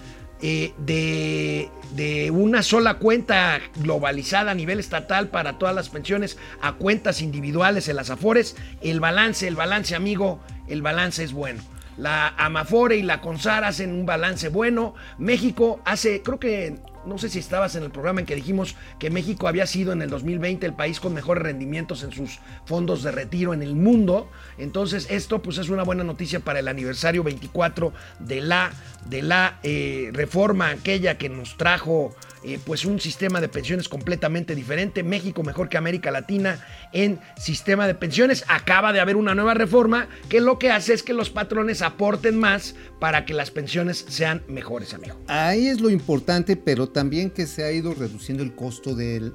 [0.41, 6.73] eh, de, de una sola cuenta globalizada a nivel estatal para todas las pensiones a
[6.73, 8.55] cuentas individuales en las Afores.
[8.81, 11.61] El balance, el balance, amigo, el balance es bueno.
[11.97, 14.95] La Amafore y la CONSAR hacen un balance bueno.
[15.17, 19.09] México hace, creo que, no sé si estabas en el programa en que dijimos que
[19.09, 23.11] México había sido en el 2020 el país con mejores rendimientos en sus fondos de
[23.11, 24.29] retiro en el mundo.
[24.57, 28.71] Entonces esto pues es una buena noticia para el aniversario 24 de la,
[29.05, 34.55] de la eh, reforma aquella que nos trajo eh, pues un sistema de pensiones completamente
[34.55, 35.03] diferente.
[35.03, 38.45] México mejor que América Latina en sistema de pensiones.
[38.47, 42.39] Acaba de haber una nueva reforma que lo que hace es que los patrones aporten
[42.39, 45.19] más para que las pensiones sean mejores, amigo.
[45.27, 49.31] Ahí es lo importante, pero también que se ha ido reduciendo el costo de,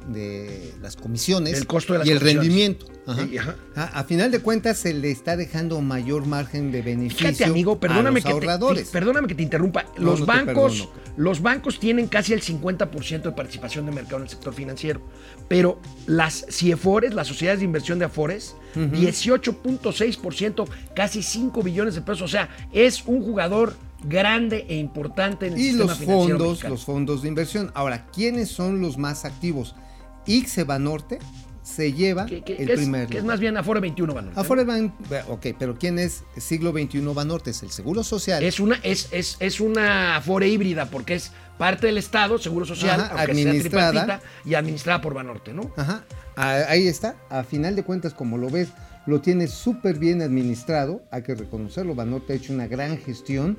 [0.81, 2.87] las comisiones El costo de las y el rendimiento.
[3.07, 3.27] Ajá.
[3.29, 3.57] Sí, ajá.
[3.77, 7.79] A, a final de cuentas se le está dejando mayor margen de beneficio Fíjate, amigo,
[7.79, 8.87] perdóname a los que, te, ahorradores.
[8.87, 9.85] te- perdóname que te interrumpa.
[9.99, 11.01] Los no bancos, perdono.
[11.19, 15.03] los bancos tienen casi el 50% de participación de mercado en el sector financiero,
[15.49, 22.23] pero las CIEFORES, las sociedades de inversión de Afores, 18.6%, casi 5 billones de pesos,
[22.23, 23.75] o sea, es un jugador
[24.07, 26.75] grande e importante en el y sistema los financiero fondos, mexicano.
[26.75, 27.71] los fondos de inversión.
[27.75, 29.75] Ahora, ¿quiénes son los más activos?
[30.27, 31.19] Ixe Banorte
[31.65, 34.39] se lleva el que es, primer que es más bien Afore 21, Banorte.
[34.39, 34.93] Afore Ban-
[35.29, 37.51] ok, pero ¿quién es siglo XXI Banorte?
[37.51, 38.43] Es el Seguro Social.
[38.45, 43.01] Es una, es, es, es una Afore híbrida porque es parte del Estado, Seguro Social,
[43.01, 44.21] Ajá, aunque sea administrada.
[44.45, 45.73] y administrada por Banorte, ¿no?
[45.77, 46.05] Ajá,
[46.37, 47.17] ahí está.
[47.31, 48.69] A final de cuentas, como lo ves,
[49.07, 51.03] lo tiene súper bien administrado.
[51.11, 51.95] Hay que reconocerlo.
[51.95, 53.59] Banorte ha hecho una gran gestión.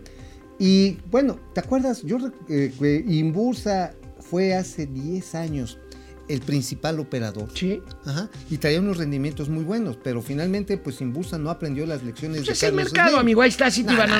[0.60, 2.04] Y bueno, ¿te acuerdas?
[2.04, 2.18] Yo
[2.50, 5.80] eh, que Inbursa fue hace 10 años
[6.28, 7.50] el principal operador.
[7.54, 7.82] Sí.
[8.06, 12.38] Ajá, y traía unos rendimientos muy buenos, pero finalmente pues Inbursa no aprendió las lecciones
[12.40, 13.20] Pues de es el mercado, Slim.
[13.20, 13.42] amigo.
[13.42, 14.08] Ahí está City no.
[14.08, 14.20] No,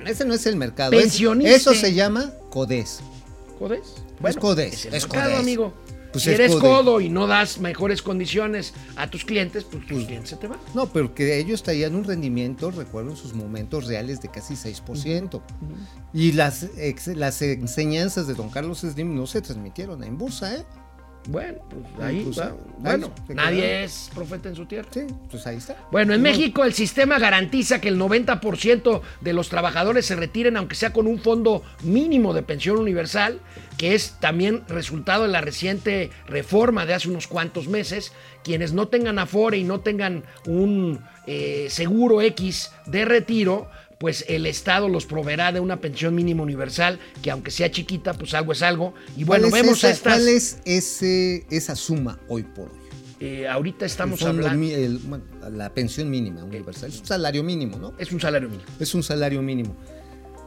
[0.00, 0.90] no, ese no es el mercado.
[0.92, 1.54] Pensionista.
[1.56, 3.00] Eso se llama CODES.
[3.58, 3.94] ¿Codes?
[4.38, 5.40] Codes, Es el es mercado, Codes.
[5.40, 5.74] amigo.
[6.12, 10.06] Pues si es eres codo y no das mejores condiciones a tus clientes, pues tus
[10.06, 10.58] clientes se te van.
[10.74, 15.40] No, pero que ellos traían un rendimiento, recuerdo en sus momentos reales, de casi 6%.
[16.12, 20.64] Y las, ex- las enseñanzas de don Carlos Slim no se transmitieron en bursa, ¿eh?
[21.28, 22.54] Bueno, pues ahí Pues, va.
[22.78, 24.88] Bueno, nadie es profeta en su tierra.
[24.90, 25.76] Sí, pues ahí está.
[25.92, 30.56] Bueno, en No, México el sistema garantiza que el 90% de los trabajadores se retiren,
[30.56, 33.40] aunque sea con un fondo mínimo de pensión universal,
[33.76, 38.12] que es también resultado de la reciente reforma de hace unos cuantos meses.
[38.42, 43.68] Quienes no tengan Afore y no tengan un eh, seguro X de retiro,
[44.00, 48.32] pues el Estado los proveerá de una pensión mínima universal, que aunque sea chiquita, pues
[48.32, 48.94] algo es algo.
[49.14, 50.14] Y ¿Cuál bueno, es vemos esa, estas...
[50.14, 52.78] ¿Cuál es ese, esa suma hoy por hoy?
[53.20, 54.74] eh, ahorita estamos fondo hablando...
[54.74, 54.98] el-
[55.54, 56.88] la pensión mínima universal.
[56.88, 57.92] Es un salario mínimo, ¿no?
[57.98, 58.66] Es un salario mínimo.
[58.80, 59.76] Es un salario mínimo.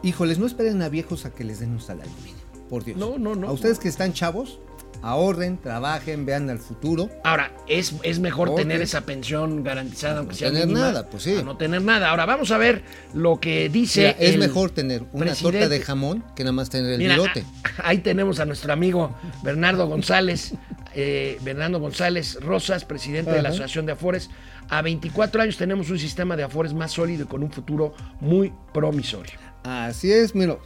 [0.01, 2.39] Híjoles, no esperen a viejos a que les den un salario mínimo.
[2.69, 2.97] por Dios.
[2.97, 3.49] No, no, no.
[3.49, 4.59] A ustedes que están chavos,
[5.03, 7.09] ahorren, trabajen, vean al futuro.
[7.23, 11.23] Ahora, es, es mejor tener esa pensión garantizada, aunque No sea tener mínima, nada, pues
[11.23, 11.35] sí.
[11.37, 12.09] a no tener nada.
[12.09, 14.01] Ahora, vamos a ver lo que dice.
[14.01, 15.59] Mira, es el mejor tener una presidente.
[15.59, 17.43] torta de jamón que nada más tener el Mira, virote.
[17.83, 20.53] ahí tenemos a nuestro amigo Bernardo González,
[20.95, 23.49] eh, Bernardo González Rosas, presidente de la.
[23.49, 24.29] Asociación de Afores.
[24.69, 28.51] A 24 años tenemos un sistema de Afores más sólido y con un futuro muy
[28.73, 29.33] promisorio.
[29.63, 30.57] Así es, mira,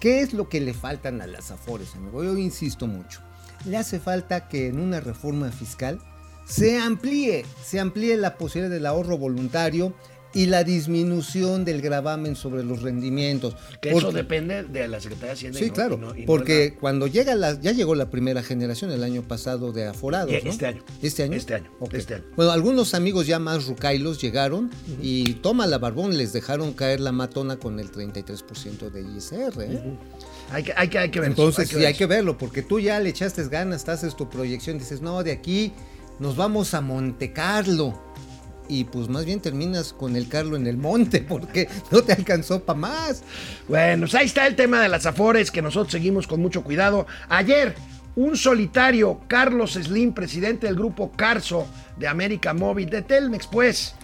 [0.00, 2.22] ¿qué es lo que le faltan a las afores, amigo?
[2.24, 3.20] Yo insisto mucho.
[3.66, 5.98] Le hace falta que en una reforma fiscal
[6.46, 9.94] se amplíe, se amplíe la posibilidad del ahorro voluntario
[10.36, 13.56] y la disminución del gravamen sobre los rendimientos.
[13.80, 15.58] Que eso depende de la Secretaría de Hacienda.
[15.60, 18.10] y Sí, no- claro, y no- y no porque cuando llega la, ya llegó la
[18.10, 20.82] primera generación el año pasado de aforados, este año.
[21.02, 21.36] Este año.
[21.36, 22.24] Este año, este año.
[22.34, 27.12] Bueno, algunos amigos ya más rucailos llegaron y toma la barbón, les dejaron caer la
[27.12, 29.62] matona con el 33% de ISR.
[29.62, 29.68] ¿eh?
[29.72, 32.62] la- Hay que, hay que, hay que ver eso, Entonces sí hay que verlo, porque
[32.62, 35.72] tú ya le echaste ganas, te haces tu proyección, dices, no, de aquí
[36.20, 37.98] nos vamos a Monte Carlo.
[38.66, 42.60] Y pues más bien terminas con el Carlo en el monte, porque no te alcanzó
[42.62, 43.22] para más.
[43.68, 47.06] Bueno, pues ahí está el tema de las Afores, que nosotros seguimos con mucho cuidado.
[47.28, 47.74] Ayer,
[48.16, 51.66] un solitario, Carlos Slim, presidente del grupo Carso
[51.98, 53.94] de América Móvil, de Telmex, pues,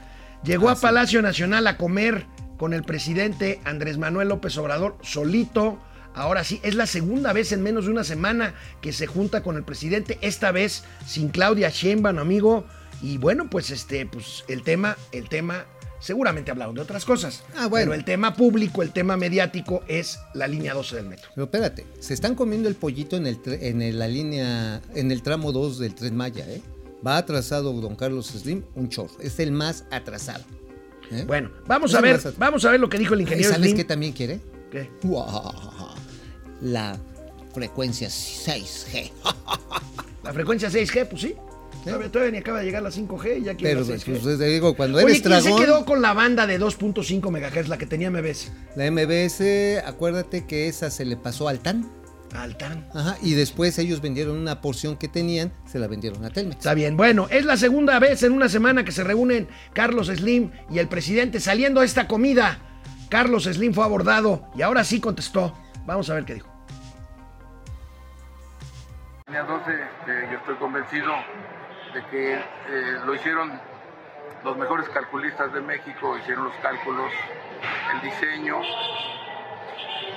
[0.45, 0.83] llegó Ah, a sí.
[0.83, 2.27] Palacio Nacional a comer
[2.59, 5.79] con el presidente Andrés Manuel López Obrador solito.
[6.15, 9.57] Ahora sí, es la segunda vez en menos de una semana que se junta con
[9.57, 12.65] el presidente, esta vez sin Claudia Sheinbaum, amigo.
[13.03, 15.65] Y bueno, pues este, pues el tema, el tema,
[16.01, 17.45] seguramente hablaron de otras cosas.
[17.57, 17.87] Ah, bueno.
[17.91, 21.31] Pero el tema público, el tema mediático es la línea 12 del metro.
[21.35, 25.23] Pero espérate, se están comiendo el pollito en, el, en el- la línea, en el
[25.23, 26.61] tramo 2 del Tren Maya, ¿eh?
[27.07, 29.15] Va atrasado don Carlos Slim, un chorro.
[29.21, 30.45] Es el más atrasado.
[31.11, 31.25] ¿eh?
[31.27, 33.77] Bueno, vamos a ver, vamos a ver lo que dijo el ¿Y ingeniero ¿Sabes Slim.
[33.79, 34.41] qué también quiere?
[34.71, 34.91] ¿Qué?
[36.61, 36.99] La
[37.53, 39.11] frecuencia 6G.
[40.23, 41.35] La frecuencia 6G, pues sí.
[41.85, 44.39] Todavía, todavía ni acaba de llegar la 5G y ya Pero la pues, 6G.
[44.39, 47.79] te digo, cuando Oye, eres ¿quién se quedó con la banda de 2.5 MHz, la
[47.79, 48.53] que tenía MBS?
[48.77, 51.91] la MBS, acuérdate que esa se le pasó al TAN.
[52.35, 52.87] Altán.
[52.95, 56.59] Ajá, y después ellos vendieron una porción que tenían, se la vendieron a Telmex.
[56.59, 56.97] Está bien.
[56.97, 60.89] Bueno, es la segunda vez en una semana que se reúnen Carlos Slim y el
[60.89, 62.61] presidente saliendo a esta comida.
[63.09, 65.55] Carlos Slim fue abordado y ahora sí contestó.
[65.87, 66.50] Vamos a ver qué dijo.
[69.31, 71.15] Línea 12, este, yo estoy convencido
[71.95, 72.43] de que eh,
[73.05, 73.61] lo hicieron
[74.43, 77.13] los mejores calculistas de México, hicieron los cálculos,
[77.95, 78.61] el diseño.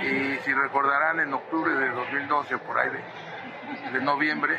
[0.02, 2.90] Y si recordarán, en octubre de 2012, por ahí
[3.92, 4.58] de, noviembre,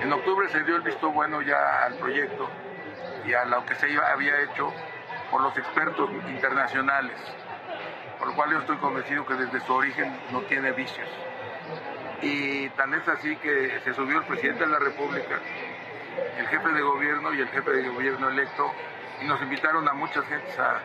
[0.00, 2.50] en octubre se dio el visto bueno ya al proyecto
[3.24, 4.72] y a lo que se había hecho
[5.30, 7.16] por los expertos internacionales,
[8.18, 11.08] por lo cual yo estoy convencido que desde su origen no tiene vicios.
[12.22, 15.40] Y tan es así que se subió el presidente de la República,
[16.38, 18.72] el jefe de gobierno y el jefe de gobierno electo,
[19.20, 20.80] y nos invitaron a muchas gentes a,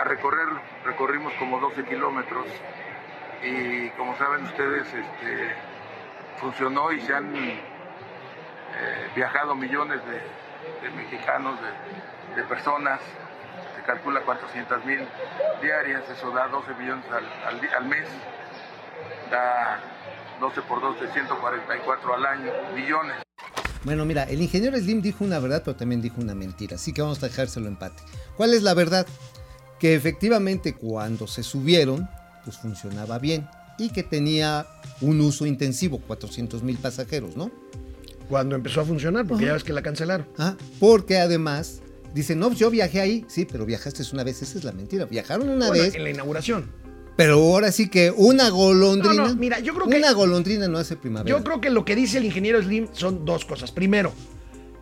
[0.00, 0.48] a recorrer,
[0.84, 2.46] recorrimos como 12 kilómetros,
[3.42, 5.54] y como saben ustedes, este,
[6.38, 13.00] funcionó y se han eh, viajado millones de, mexicanos, de, de personas,
[13.76, 15.06] se calcula 400 mil
[15.62, 18.08] diarias, eso da 12 millones al, al al mes.
[19.30, 19.80] Da
[20.40, 23.16] 12 por 12, 144 al año, millones.
[23.84, 27.02] Bueno, mira, el ingeniero Slim dijo una verdad, pero también dijo una mentira, así que
[27.02, 28.02] vamos a dejárselo empate.
[28.36, 29.06] ¿Cuál es la verdad?
[29.78, 32.08] Que efectivamente cuando se subieron,
[32.44, 33.46] pues funcionaba bien
[33.78, 34.66] y que tenía
[35.00, 37.50] un uso intensivo, 400 mil pasajeros, ¿no?
[38.28, 39.50] Cuando empezó a funcionar, porque Ajá.
[39.50, 40.26] ya ves que la cancelaron.
[40.38, 41.82] Ah, porque además,
[42.14, 45.04] dicen, no, pues yo viajé ahí, sí, pero viajaste una vez, esa es la mentira,
[45.04, 46.70] viajaron una Bueno, vez, en la inauguración.
[47.16, 50.78] Pero ahora sí que una golondrina, No, no, mira, yo creo que- una golondrina no
[50.78, 51.36] hace primavera.
[51.36, 53.70] Yo creo que lo que dice el ingeniero Slim son dos cosas.
[53.72, 54.12] Primero,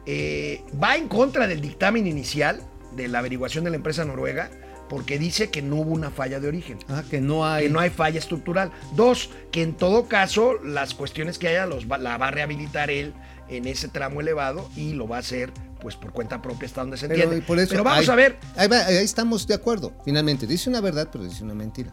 [0.06, 2.60] eh, va en contra del dictamen inicial
[2.96, 4.50] de la averiguación de la empresa noruega
[4.88, 6.78] porque dice que no hubo una falla de origen.
[6.88, 7.64] Ah, que no hay...
[7.64, 8.70] que no hay falla estructural.
[8.94, 12.90] Dos, que en todo caso las cuestiones que haya los va- la va a rehabilitar
[12.90, 13.14] él
[13.48, 16.96] en ese tramo elevado y lo va a hacer pues por cuenta propia hasta donde
[16.96, 17.38] se Pero, entiende.
[17.38, 19.92] y por eso Pero vamos ahí- a ver, Ahí, va, ahí estamos de acuerdo.
[20.04, 21.92] Finalmente, dice una verdad, pero dice una mentira.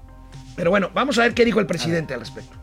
[0.60, 2.58] Pero bueno, vamos a ver qué dijo el presidente al respecto.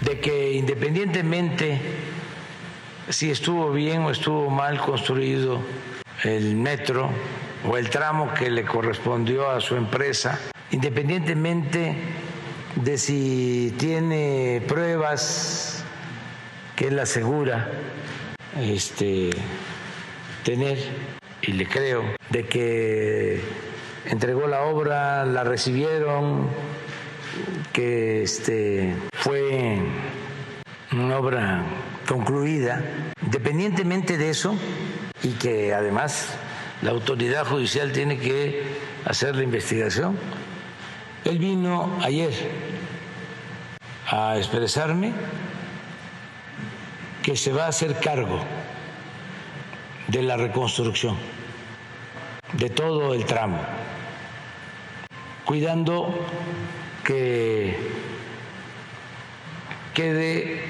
[0.00, 1.78] de que independientemente
[3.08, 5.60] si estuvo bien o estuvo mal construido
[6.24, 7.10] el metro
[7.64, 10.40] o el tramo que le correspondió a su empresa,
[10.72, 11.94] independientemente
[12.74, 15.84] de si tiene pruebas
[16.74, 17.70] que él asegura
[18.60, 19.30] este,
[20.44, 20.78] tener,
[21.42, 23.67] y le creo, de que
[24.08, 26.48] entregó la obra, la recibieron,
[27.72, 29.78] que este, fue
[30.92, 31.62] una obra
[32.08, 32.82] concluida.
[33.22, 34.56] Independientemente de eso,
[35.22, 36.34] y que además
[36.82, 38.62] la autoridad judicial tiene que
[39.04, 40.18] hacer la investigación,
[41.24, 42.32] él vino ayer
[44.10, 45.12] a expresarme
[47.22, 48.40] que se va a hacer cargo
[50.06, 51.16] de la reconstrucción
[52.54, 53.58] de todo el tramo,
[55.48, 56.14] cuidando
[57.02, 57.74] que
[59.94, 60.60] quede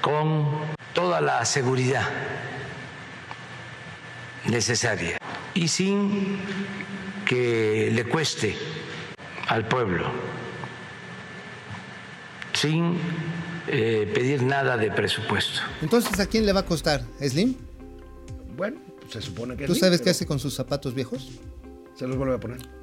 [0.00, 0.46] con
[0.94, 2.08] toda la seguridad
[4.44, 5.18] necesaria
[5.54, 6.38] y sin
[7.26, 8.54] que le cueste
[9.48, 10.06] al pueblo,
[12.52, 12.96] sin
[13.66, 15.62] eh, pedir nada de presupuesto.
[15.82, 17.02] Entonces, ¿a quién le va a costar?
[17.20, 17.56] ¿Slim?
[18.56, 21.28] Bueno, pues se supone que ¿Tú sabes qué hace con sus zapatos viejos?
[21.96, 22.78] Se los vuelve a poner.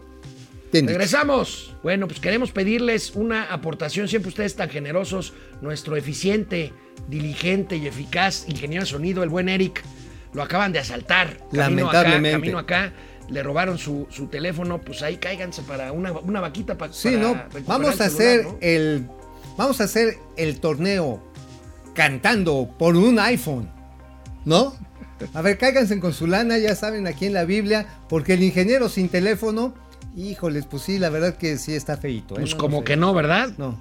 [0.83, 1.75] Regresamos.
[1.83, 6.73] Bueno, pues queremos pedirles una aportación, siempre ustedes tan generosos, nuestro eficiente,
[7.07, 9.83] diligente y eficaz ingeniero de sonido, el buen Eric,
[10.33, 11.37] lo acaban de asaltar.
[11.53, 12.31] Camino acá, Lamentablemente.
[12.39, 12.93] camino acá,
[13.29, 17.21] le robaron su, su teléfono, pues ahí cáiganse para una, una vaquita pa- Sí, para
[17.21, 17.43] ¿no?
[17.65, 18.57] Vamos a celular, hacer ¿no?
[18.61, 19.07] el.
[19.57, 21.23] Vamos a hacer el torneo
[21.93, 23.69] cantando por un iPhone.
[24.43, 24.75] ¿No?
[25.33, 28.89] A ver, cáiganse con su lana, ya saben, aquí en la Biblia, porque el ingeniero
[28.89, 29.73] sin teléfono,
[30.15, 32.35] híjoles, pues sí, la verdad que sí está feito.
[32.35, 32.41] ¿eh?
[32.41, 32.85] Pues No, como no sé.
[32.85, 33.49] que no, ¿verdad?
[33.57, 33.79] No.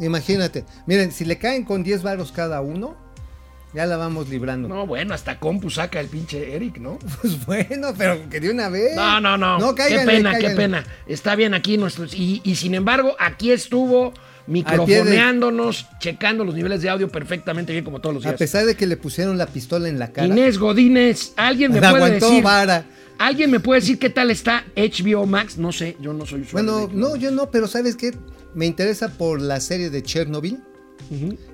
[0.00, 0.64] Imagínate.
[0.86, 2.96] Miren, si le caen con 10 varos cada uno,
[3.74, 4.68] ya la vamos librando.
[4.68, 6.98] No, bueno, hasta compu saca el pinche Eric, ¿no?
[7.22, 8.94] Pues bueno, pero que de una vez.
[8.96, 9.58] No, no, no.
[9.58, 10.84] No, qué cáiganle, pena, qué pena.
[11.06, 12.14] Está bien aquí nuestros.
[12.14, 14.12] Y, y sin embargo, aquí estuvo
[14.46, 18.38] microfoneándonos, checando los niveles de audio perfectamente bien como todos los A días.
[18.38, 20.26] pesar de que le pusieron la pistola en la cara.
[20.26, 22.42] Inés Godínez, ¿alguien me puede aguantó decir?
[22.42, 22.84] vara.
[23.22, 25.56] ¿Alguien me puede decir qué tal está HBO Max?
[25.56, 26.72] No sé, yo no soy usuario.
[26.72, 28.12] Bueno, no, yo no, pero ¿sabes qué?
[28.52, 30.58] Me interesa por la serie de Chernobyl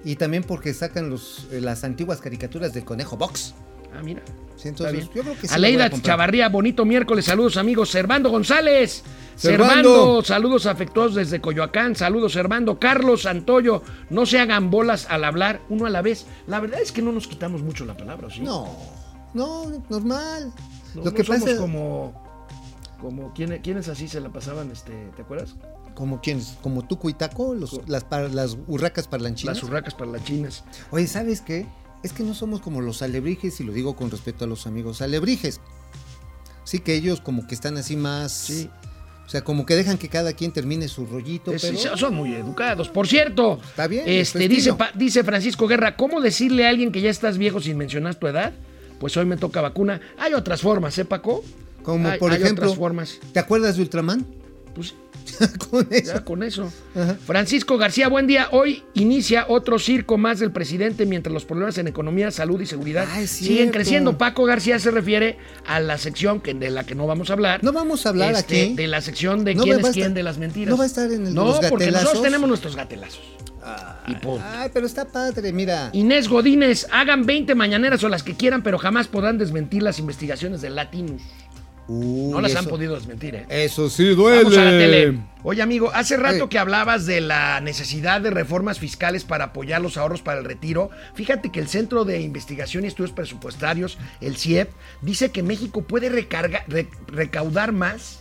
[0.02, 3.54] y también porque sacan los, eh, las antiguas caricaturas del Conejo Box.
[3.94, 4.22] Ah, mira.
[4.56, 5.54] Sí, entonces yo creo que sí.
[5.54, 5.90] Aleida.
[5.90, 7.90] Chavarría, bonito miércoles, saludos amigos.
[7.90, 9.02] Servando González,
[9.36, 9.74] Servando.
[9.74, 12.78] Servando, saludos afectuosos desde Coyoacán, saludos Servando.
[12.78, 16.24] Carlos Santoyo, no se hagan bolas al hablar, uno a la vez.
[16.46, 18.40] La verdad es que no nos quitamos mucho la palabra, ¿sí?
[18.40, 18.74] No,
[19.34, 20.50] no, normal.
[20.94, 22.22] No, Lo no que somos pasa como,
[23.00, 25.54] como ¿quiénes, quiénes así se la pasaban, este, ¿te acuerdas?
[25.94, 29.56] como quiénes, como Tuco y Taco, los, las, par- las urracas parlanchinas.
[29.56, 30.62] Las urracas parlanchinas.
[30.92, 31.66] Oye, ¿sabes qué?
[32.04, 35.02] Es que no somos como los alebrijes, y lo digo con respeto a los amigos
[35.02, 35.60] alebrijes.
[36.62, 38.30] Sí que ellos como que están así más...
[38.30, 38.70] Sí.
[39.26, 41.96] O sea, como que dejan que cada quien termine su rollito, Es- pero...
[41.96, 42.88] Son muy educados.
[42.88, 44.74] Por cierto, Está bien, este, dice.
[44.74, 48.26] Pa- dice Francisco Guerra, ¿cómo decirle a alguien que ya estás viejo sin mencionar tu
[48.28, 48.52] edad?
[48.98, 50.00] Pues hoy me toca vacuna.
[50.18, 51.44] Hay otras formas, ¿eh, Paco?
[51.82, 53.18] Como Hay- por hay ejemplo, otras formas.
[53.32, 54.26] ¿te acuerdas de Ultraman?
[54.74, 54.94] Pues
[55.70, 56.12] Con eso.
[56.14, 56.72] ya con eso.
[56.94, 57.16] Ajá.
[57.26, 58.48] Francisco García, buen día.
[58.52, 63.06] Hoy inicia otro circo más del presidente mientras los problemas en economía, salud y seguridad
[63.10, 64.16] Ah, siguen creciendo.
[64.18, 67.62] Paco García se refiere a la sección que, de la que no vamos a hablar.
[67.62, 68.74] No vamos a hablar Este, aquí.
[68.74, 70.70] De la sección de No quién es quién de las mentiras.
[70.70, 73.20] no va a estar en el No, los porque nosotros tenemos nuestros gatelazos.
[74.06, 74.42] y punto.
[74.44, 75.90] Ay, pero está padre, mira.
[75.92, 80.62] Inés Godínez, hagan 20 mañaneras o las que quieran, pero jamás podrán desmentir las investigaciones
[80.62, 81.20] de Latinus.
[81.88, 83.46] No las han podido desmentir, ¿eh?
[83.48, 84.44] Eso sí duele.
[84.44, 85.18] Vamos a la tele.
[85.42, 86.48] Oye, amigo, hace rato Eh.
[86.50, 90.90] que hablabas de la necesidad de reformas fiscales para apoyar los ahorros para el retiro.
[91.14, 94.70] Fíjate que el Centro de Investigación y Estudios Presupuestarios, el CIEP,
[95.00, 98.20] dice que México puede recarga- re- recaudar más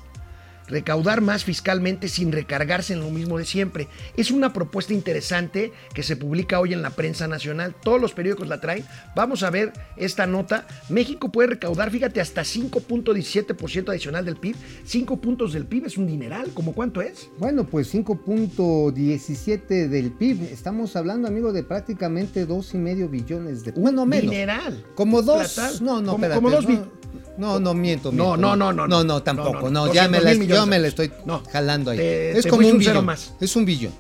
[0.67, 3.87] recaudar más fiscalmente sin recargarse en lo mismo de siempre.
[4.15, 7.75] Es una propuesta interesante que se publica hoy en la prensa nacional.
[7.81, 8.85] Todos los periódicos la traen.
[9.15, 10.67] Vamos a ver esta nota.
[10.89, 14.55] México puede recaudar, fíjate, hasta 5.17% adicional del PIB.
[14.85, 16.51] 5 puntos del PIB es un dineral.
[16.53, 17.29] ¿Cómo cuánto es?
[17.37, 20.43] Bueno, pues 5.17 del PIB.
[20.51, 23.71] Estamos hablando, amigo, de prácticamente dos y medio billones de...
[23.71, 24.31] Bueno, menos.
[24.31, 24.85] Dineral.
[24.95, 25.53] Como dos.
[25.53, 25.83] Platal.
[25.83, 26.96] No, no, como, espérate, como dos no,
[27.37, 28.37] no, no, miento, No, miento.
[28.37, 29.03] no, no, no, No, no.
[29.03, 29.69] no, tampoco.
[29.69, 31.11] No, No, no, ya me la, 200 yo me la estoy
[31.51, 31.97] jalando ahí.
[31.97, 33.05] Te- es te como un billón.
[33.05, 33.33] más.
[33.39, 33.93] Es un billón.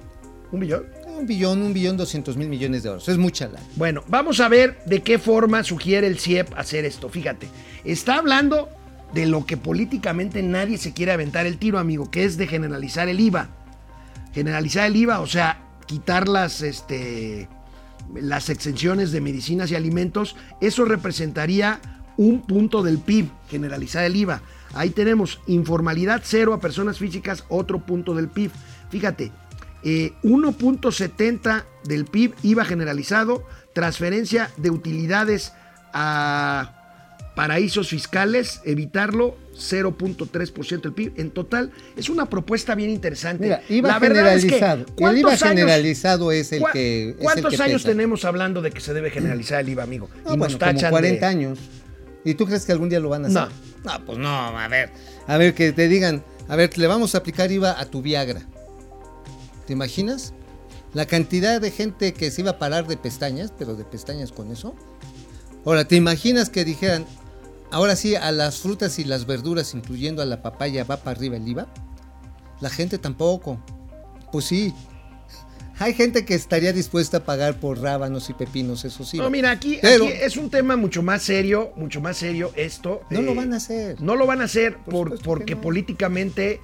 [0.51, 0.85] ¿Un billón?
[1.19, 3.09] Un billón, un billón, doscientos mil millones de euros.
[3.09, 3.59] Es mucha la.
[3.75, 7.09] Bueno, vamos a ver de qué forma sugiere el CIEP hacer esto.
[7.09, 7.47] Fíjate,
[7.83, 8.69] está hablando
[9.13, 13.07] de lo que políticamente nadie se quiere aventar el tiro, amigo, que es de generalizar
[13.09, 13.49] el IVA.
[14.33, 17.47] Generalizar el IVA, o sea, quitar las, este,
[18.13, 21.79] las exenciones de medicinas y alimentos, eso representaría
[22.17, 24.41] un punto del PIB, generalizar el IVA.
[24.73, 28.51] Ahí tenemos informalidad cero a personas físicas, otro punto del PIB.
[28.89, 29.31] Fíjate,
[29.83, 33.43] eh, 1.70 del PIB IVA generalizado,
[33.73, 35.53] transferencia de utilidades
[35.93, 36.73] a
[37.35, 41.13] paraísos fiscales, evitarlo 0.3% del PIB.
[41.17, 43.43] En total, es una propuesta bien interesante.
[43.43, 44.85] Mira, IVA La verdad es que, generalizado.
[44.87, 47.09] el ¿cuántos IVA años- generalizado es el que.
[47.09, 47.89] es el ¿Cuántos que años pesa.
[47.89, 50.09] tenemos hablando de que se debe generalizar el IVA, amigo?
[50.09, 51.59] No, y bueno, nos como tachan 40 de- años.
[52.27, 53.55] ¿Y tú crees que algún día lo van a hacer?
[53.83, 53.93] No.
[53.93, 54.91] No, pues no, a ver.
[55.27, 58.41] A ver, que te digan, a ver, le vamos a aplicar IVA a tu Viagra.
[59.65, 60.33] ¿Te imaginas?
[60.93, 64.51] La cantidad de gente que se iba a parar de pestañas, pero de pestañas con
[64.51, 64.75] eso.
[65.65, 67.05] Ahora, ¿te imaginas que dijeran,
[67.71, 71.37] ahora sí, a las frutas y las verduras, incluyendo a la papaya, va para arriba
[71.37, 71.67] el IVA?
[72.59, 73.57] La gente tampoco.
[74.33, 74.73] Pues sí.
[75.79, 79.17] Hay gente que estaría dispuesta a pagar por rábanos y pepinos, eso sí.
[79.17, 83.01] No, mira, aquí, Pero- aquí es un tema mucho más serio, mucho más serio esto.
[83.09, 84.01] No eh, lo van a hacer.
[84.01, 85.61] No lo van a hacer por, porque no.
[85.61, 86.59] políticamente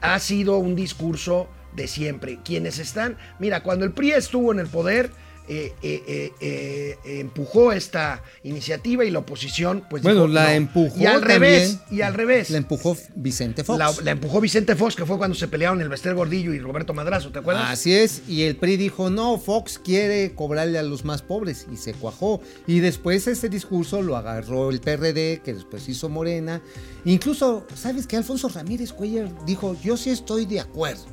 [0.00, 2.40] ha sido un discurso de siempre.
[2.44, 5.10] Quienes están, mira, cuando el PRI estuvo en el poder,
[5.48, 10.50] eh, eh, eh, empujó esta iniciativa y la oposición, pues Bueno, dijo, la no.
[10.50, 11.40] empujó Y al también.
[11.40, 12.50] revés, y al revés.
[12.50, 13.78] La empujó Vicente Fox.
[13.78, 16.94] La, la empujó Vicente Fox, que fue cuando se pelearon el Bester Gordillo y Roberto
[16.94, 17.70] Madrazo, ¿te acuerdas?
[17.70, 21.76] Así es, y el PRI dijo, no, Fox quiere cobrarle a los más pobres, y
[21.76, 22.40] se cuajó.
[22.66, 26.62] Y después ese discurso lo agarró el PRD, que después hizo Morena.
[27.04, 28.16] Incluso, ¿sabes qué?
[28.16, 31.04] Alfonso Ramírez Cuellar dijo, yo sí estoy de acuerdo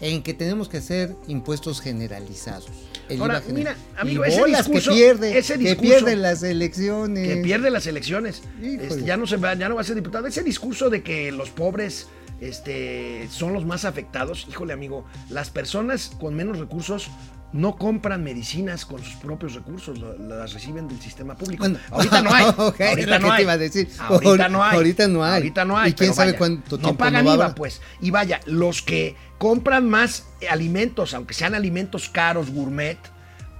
[0.00, 2.66] en que tenemos que hacer impuestos generalizados.
[3.08, 7.28] El Ahora, mira, amigo, Y ese discurso- que pierde, ese que discurso- pierde las elecciones.
[7.28, 8.42] que pierde las elecciones.
[8.60, 10.26] Este, ya no se va, ya no va a ser diputado.
[10.26, 12.08] Ese discurso de que los pobres
[12.40, 17.08] este, son los más afectados, híjole, amigo, las personas con menos recursos
[17.52, 21.62] no compran medicinas con sus propios recursos, las reciben del sistema público.
[21.62, 22.44] Bueno, ahorita no hay.
[22.56, 23.42] ok, es ahorita no hay.
[23.42, 23.88] iba a decir.
[23.98, 24.76] Ahorita no hay.
[24.76, 25.34] Ahorita no hay.
[25.34, 25.90] Ahorita no hay.
[25.90, 27.80] ¿Y quién sabe vaya, cuánto No tiempo pagan no a IVA, pues.
[28.00, 32.98] Y vaya, los que compran más alimentos, aunque sean alimentos caros, gourmet,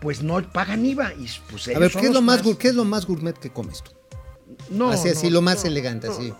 [0.01, 1.12] pues no pagan IVA.
[1.14, 3.51] Y pues A ver, ¿qué es, lo más, gur- ¿qué es lo más gourmet que
[3.51, 3.93] comes tú?
[4.70, 6.32] No, Así, así, no, lo más elegante, así.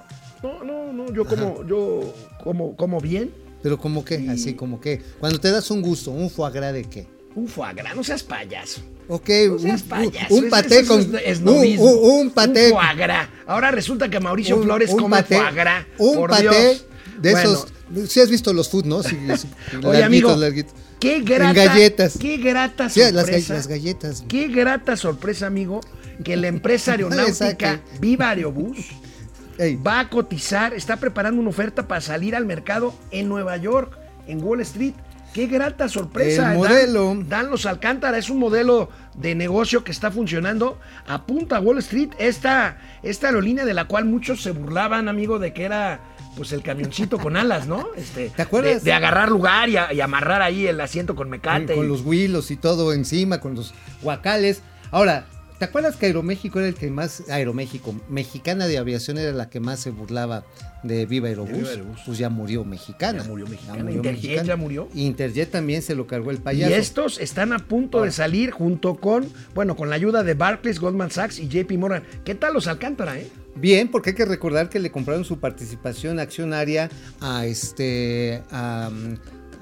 [0.43, 3.33] No, no, no, yo como, yo como, como bien.
[3.63, 6.85] Pero como que, así como que, cuando te das un gusto, un foie gras de
[6.85, 7.16] qué.
[7.37, 8.81] Un foie gras, no seas payaso.
[9.09, 10.35] Ok, No seas un, payaso.
[10.35, 11.79] un paté con es- es un, un-
[12.21, 13.29] un paté, Un foie gras.
[13.47, 15.87] Ahora resulta que Mauricio un- Flores un come paté- foie gras.
[15.99, 16.85] un por paté Dios.
[17.19, 17.73] de Bueno, esos.
[18.11, 19.03] Si has visto los food, ¿no?
[19.05, 19.49] Sí, sí,
[19.85, 20.75] Oye, amigo, larguitos.
[20.99, 22.19] qué grata, En galletas.
[22.19, 23.55] qué grata Sí, sorpresa.
[23.55, 24.25] las galletas.
[24.27, 25.81] Qué grata sorpresa, amigo,
[26.25, 27.81] que la empresa aeronáutica.
[28.01, 28.79] Viva Aerobús
[29.59, 33.97] Ey, va a cotizar, está preparando una oferta para salir al mercado en Nueva York,
[34.27, 34.95] en Wall Street.
[35.37, 36.53] Qué grata sorpresa.
[36.53, 37.15] El modelo.
[37.29, 40.81] Dan, los Alcántara es un modelo de negocio que está funcionando.
[41.07, 45.53] Apunta a Wall Street esta, esta aerolínea de la cual muchos se burlaban, amigo, de
[45.53, 46.01] que era
[46.39, 47.87] pues el camioncito con alas, ¿no?
[47.99, 48.83] Este, ¿Te acuerdas?
[48.83, 51.75] De, de agarrar lugar y, a- y amarrar ahí el asiento con con, mecate.
[51.75, 54.63] con y- los huilos y todo encima, con los guacales.
[54.91, 55.27] Ahora,
[55.59, 59.61] ¿te acuerdas que Aeroméxico era el que más, Aeroméxico, Mexicana de Aviación era la que
[59.61, 60.45] más se burlaba
[60.83, 61.53] de Viva Aerobús?
[61.57, 62.01] Viva Aerobús.
[62.07, 63.23] Pues ya murió Mexicana.
[63.23, 63.91] Ya murió Mexicana.
[63.91, 64.89] Interjet ya murió.
[64.95, 66.75] Interjet también se lo cargó el Y payaso.
[66.75, 71.11] estos están a punto de salir junto con, bueno, con la ayuda de Barclays, Goldman
[71.11, 72.03] Sachs y JP Morgan.
[72.25, 73.29] ¿Qué tal los Alcántara, eh?
[73.55, 76.91] Bien, porque hay que recordar que le compraron su participación accionaria
[77.21, 78.91] a este a,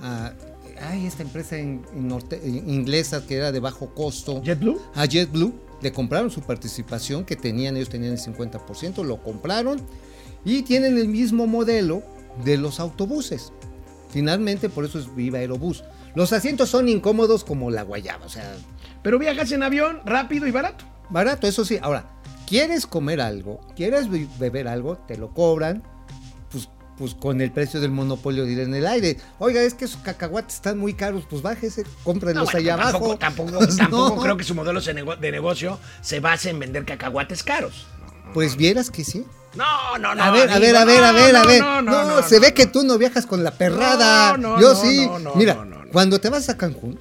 [0.03, 0.33] a-
[0.83, 4.43] ay, esta empresa en- en norte- en- inglesa que era de bajo costo.
[4.43, 4.81] JetBlue.
[4.97, 9.81] A JetBlue le compraron su participación que tenían, ellos tenían el 50%, lo compraron
[10.45, 12.03] y tienen el mismo modelo
[12.45, 13.53] de los autobuses.
[14.11, 15.85] Finalmente, por eso es Viva Aerobús.
[16.15, 18.55] Los asientos son incómodos como la guayaba, o sea,
[19.03, 20.85] Pero viajas en avión rápido y barato.
[21.11, 21.79] Barato, eso sí.
[21.83, 22.07] Ahora,
[22.47, 23.61] ¿quieres comer algo?
[23.77, 24.97] ¿Quieres be- beber algo?
[25.09, 25.83] Te lo cobran.
[26.99, 29.17] Pues, con el precio del monopolio diré en el aire.
[29.41, 31.25] Oiga, es que esos cacahuates están muy caros.
[31.29, 33.19] Pues bájese, cómprenlos No, bueno, allá tampoco, abajo.
[33.19, 34.23] Tampoco, Pues tampoco no.
[34.23, 37.87] creo que su modelo de nego- de negocio se base en vender cacahuates caros.
[38.33, 39.25] Pues vieras que sí.
[39.57, 40.23] No, no, no.
[40.23, 41.61] A ver, a ver, a ver, no, a ver, a no, ver.
[41.61, 44.37] No, No, no, se ve que tú no viajas con la perrada.
[44.37, 45.09] No, no, Yo no, sí.
[45.37, 45.91] Mira, no, no, no.
[45.93, 46.99] cuando te vas a Cancún,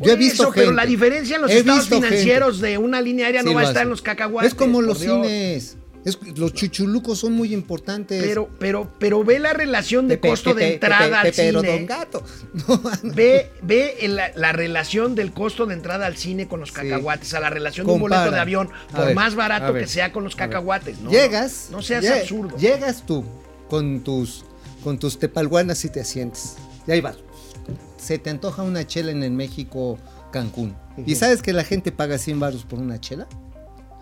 [0.00, 2.78] yo he visto eso, pero gente- la diferencia en los he estados gente- financieros de
[2.78, 4.52] una línea aérea Sí, no va a estar en los cacahuates.
[4.52, 5.24] Es como los Dios.
[5.24, 5.76] cines.
[6.04, 8.22] Es- los chuchulucos son muy importantes.
[8.24, 11.72] Pero, pero, pero ve la relación de Pepe, costo de entrada Pepe, al cine.
[11.78, 12.24] Don Gato.
[12.68, 12.82] No,
[13.14, 17.40] Ve, ve la, la relación del costo de entrada al cine con los cacahuates, a
[17.40, 20.24] la relación de un boleto de avión, por ver, más barato ver, que sea con
[20.24, 20.98] los cacahuates.
[21.00, 21.68] No, llegas.
[21.70, 22.56] No, seas absurdo.
[22.56, 23.24] Llegas tú
[23.70, 24.44] con tus,
[24.82, 26.56] con tus tepalguanas y te sientes.
[26.86, 27.16] Y ahí vas.
[27.96, 29.98] Se te antoja una chela en el México
[30.32, 30.74] Cancún.
[31.06, 33.28] ¿Y sabes que la gente paga 100 baros por una chela?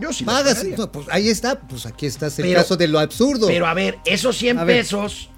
[0.00, 0.64] Yo sí Pagas.
[0.64, 1.60] no, pues ahí está.
[1.60, 3.46] Pues aquí está el Pero- caso de lo absurdo.
[3.46, 4.78] Pero a ver, esos 100 A ver.
[4.78, 5.28] pesos.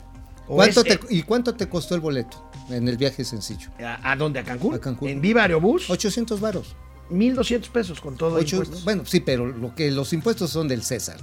[0.49, 3.69] o ¿Cuánto es- te- ¿Y cuánto te costó el boleto en el viaje sencillo?
[3.85, 4.41] ¿A, a dónde?
[4.41, 4.75] ¿A Cancún?
[4.75, 5.09] A Cancún.
[5.09, 6.75] En Viva Aerobús, 800 varos.
[7.13, 8.85] 1200 pesos con todo Ocho- impuestos.
[8.85, 11.19] bueno, sí, pero lo que los impuestos son del César.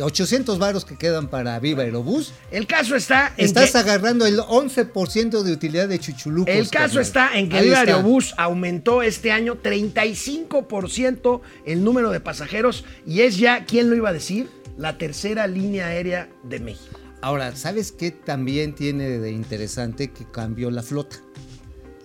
[0.00, 4.38] 800 varos que quedan para Viva Aerobús, El caso está en estás que, agarrando el
[4.40, 6.54] 11% de utilidad de Chuchulucos.
[6.54, 7.02] el caso carnal.
[7.02, 7.96] está en que Ahí Viva está.
[7.96, 14.08] Aerobús aumentó este año 35% el número de pasajeros y es ya, ¿quién lo iba
[14.08, 14.48] a decir?
[14.78, 16.98] La tercera línea aérea de México.
[17.20, 21.16] Ahora, ¿sabes qué también tiene de interesante que cambió la flota?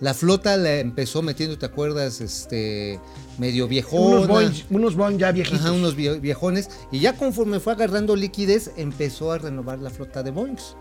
[0.00, 2.20] La flota la empezó metiendo, ¿te acuerdas?
[2.20, 3.00] Este,
[3.38, 4.16] medio viejona.
[4.16, 5.60] Unos Boeing, unos Boeing ya viejitos.
[5.60, 6.70] Ajá, unos vie- viejones.
[6.92, 10.76] Y ya conforme fue agarrando liquidez, empezó a renovar la flota de Boeings.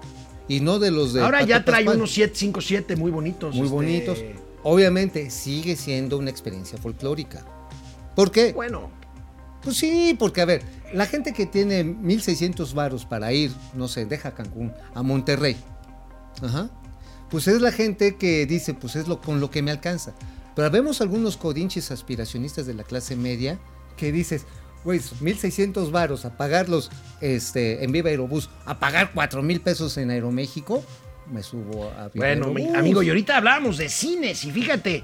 [0.47, 1.21] Y no de los de.
[1.21, 1.97] Ahora Pato ya trae Pascual.
[1.97, 3.55] unos 757 muy bonitos.
[3.55, 4.19] Muy este, bonitos.
[4.63, 7.43] Obviamente sigue siendo una experiencia folclórica.
[8.15, 8.53] ¿Por qué?
[8.53, 8.89] Bueno,
[9.63, 10.61] Pues sí, porque a ver,
[10.93, 15.57] la gente que tiene 1600 varos para ir, no sé, deja Cancún, a Monterrey.
[16.41, 16.69] Ajá.
[17.29, 20.13] Pues es la gente que dice, pues es lo con lo que me alcanza.
[20.55, 23.59] Pero vemos algunos codinches aspiracionistas de la clase media
[23.95, 24.45] que dices,
[24.83, 26.89] güey, 1600 varos a pagarlos
[27.21, 30.83] este, en Viva Aerobús, a pagar 4 mil pesos en Aeroméxico,
[31.31, 32.75] me subo a Viva Bueno, Aerobús.
[32.75, 35.03] amigo, y ahorita hablábamos de cines y fíjate,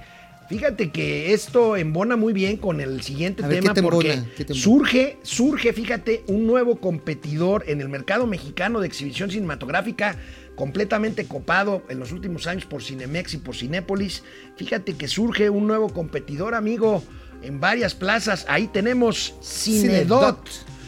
[0.49, 5.17] fíjate que esto embona muy bien con el siguiente ver, tema ¿qué te porque surge,
[5.23, 10.15] surge, fíjate, un nuevo competidor en el mercado mexicano de exhibición cinematográfica
[10.55, 14.23] completamente copado en los últimos años por Cinemex y por Cinépolis.
[14.55, 17.03] Fíjate que surge un nuevo competidor, amigo,
[17.41, 18.45] en varias plazas.
[18.47, 20.47] Ahí tenemos Cinedot.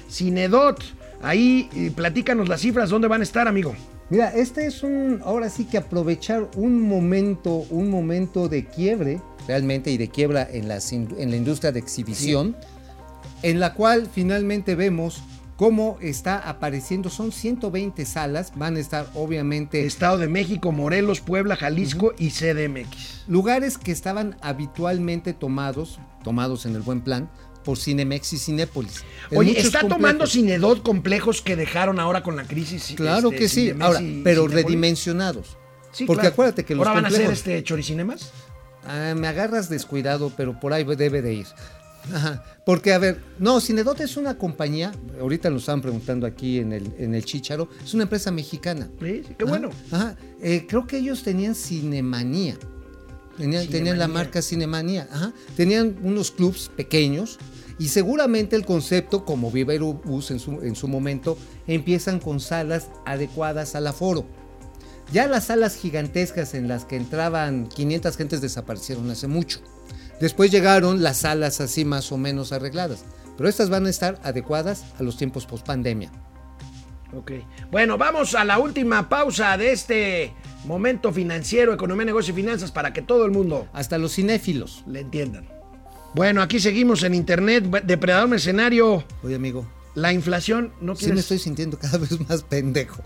[0.09, 0.81] Cinedot.
[1.21, 3.75] Ahí, eh, platícanos las cifras, ¿dónde van a estar, amigo?
[4.09, 9.89] Mira, este es un, ahora sí que aprovechar un momento, un momento de quiebre, realmente,
[9.89, 12.55] y de quiebra en, las en la industria de exhibición,
[13.41, 15.23] en la cual finalmente vemos
[15.55, 21.55] cómo está apareciendo, son 120 salas, van a estar obviamente Estado de México, Morelos, Puebla,
[21.55, 23.23] Jalisco y CDMX.
[23.27, 27.29] lugares que estaban habitualmente tomados, tomados en el buen plan,
[27.63, 29.03] por Cinemex y Cinépolis.
[29.31, 30.31] En Oye, ¿está tomando complejos.
[30.31, 32.93] Cinedot complejos que dejaron ahora con la crisis?
[32.95, 34.53] Claro este, que sí, Cinemex ahora, pero Cinépolis?
[34.65, 35.57] redimensionados.
[35.91, 36.33] Sí, Porque claro.
[36.33, 38.31] acuérdate que los ¿Ahora van a hacer este choricinemas?
[38.85, 41.47] Ah, me agarras descuidado, pero por ahí debe de ir.
[42.13, 42.43] Ajá.
[42.65, 46.91] Porque, a ver, no, Cinedot es una compañía, ahorita nos estaban preguntando aquí en el,
[46.97, 48.89] en el Chícharo, es una empresa mexicana.
[48.99, 49.69] Sí, sí, qué Ajá, bueno.
[49.91, 50.15] Ajá.
[50.41, 52.57] Eh, creo que ellos tenían Cinemanía.
[53.37, 55.07] Tenían, tenían la marca Cinemanía.
[55.11, 55.33] Ajá.
[55.57, 57.37] Tenían unos clubs pequeños
[57.77, 61.37] y seguramente el concepto, como Viva Aerobús en su, en su momento,
[61.67, 64.25] empiezan con salas adecuadas al aforo.
[65.11, 69.59] Ya las salas gigantescas en las que entraban 500 gentes desaparecieron hace mucho.
[70.19, 73.03] Después llegaron las salas así más o menos arregladas.
[73.37, 76.09] Pero estas van a estar adecuadas a los tiempos post pandemia.
[77.13, 77.31] Ok.
[77.71, 80.33] Bueno, vamos a la última pausa de este
[80.65, 84.83] momento financiero, economía, negocio y finanzas para que todo el mundo Hasta los cinéfilos.
[84.87, 85.47] le entiendan.
[86.13, 89.03] Bueno, aquí seguimos en internet, depredador mercenario.
[89.21, 91.15] Oye, amigo, La inflación, ¿no sí quieres?
[91.15, 93.01] me estoy sintiendo cada vez más pendejo.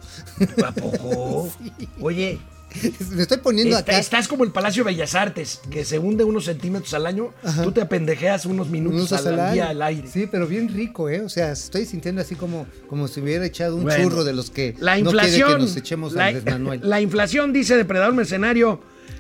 [0.66, 1.50] ¿A poco?
[2.02, 2.40] Oye,
[3.12, 4.00] me estoy poniendo Está- acá.
[4.00, 7.64] estás como el Palacio de Bellas Artes, que se hunde unos centímetros al año, Ajá.
[7.64, 10.08] tú te apendejeas unos minutos unos al, al día al aire.
[10.08, 11.22] Sí, pero bien rico, ¿eh?
[11.22, 14.50] O sea, estoy sintiendo así como, como si hubiera echado un Bueno, churro de los
[14.52, 16.82] que La no quiere inflación, que nos echemos la, Andrés Manuel.
[16.84, 18.80] la inflación, dice Depredador Mercenario,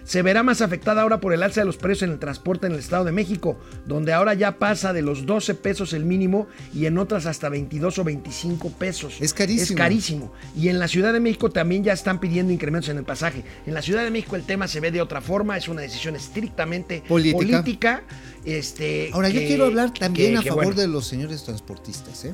[0.10, 2.74] se verá más afectada ahora por el alza de los precios en el transporte en
[2.74, 6.88] el Estado de México, donde ahora ya pasa de los 12 pesos el mínimo y
[6.88, 9.18] en otras hasta 22 o 25 pesos.
[9.22, 9.64] Es carísimo.
[9.66, 10.34] Es carísimo.
[10.57, 13.43] Y en la Ciudad de México también ya están pidiendo incrementos en el pasaje.
[13.68, 16.16] En la Ciudad de México el tema se ve de otra forma, es una decisión
[16.16, 17.38] estrictamente Política.
[17.62, 18.03] política.
[18.45, 20.82] este, Ahora, yo quiero hablar también que- a favor bueno.
[20.82, 22.34] de los señores transportistas, ¿eh?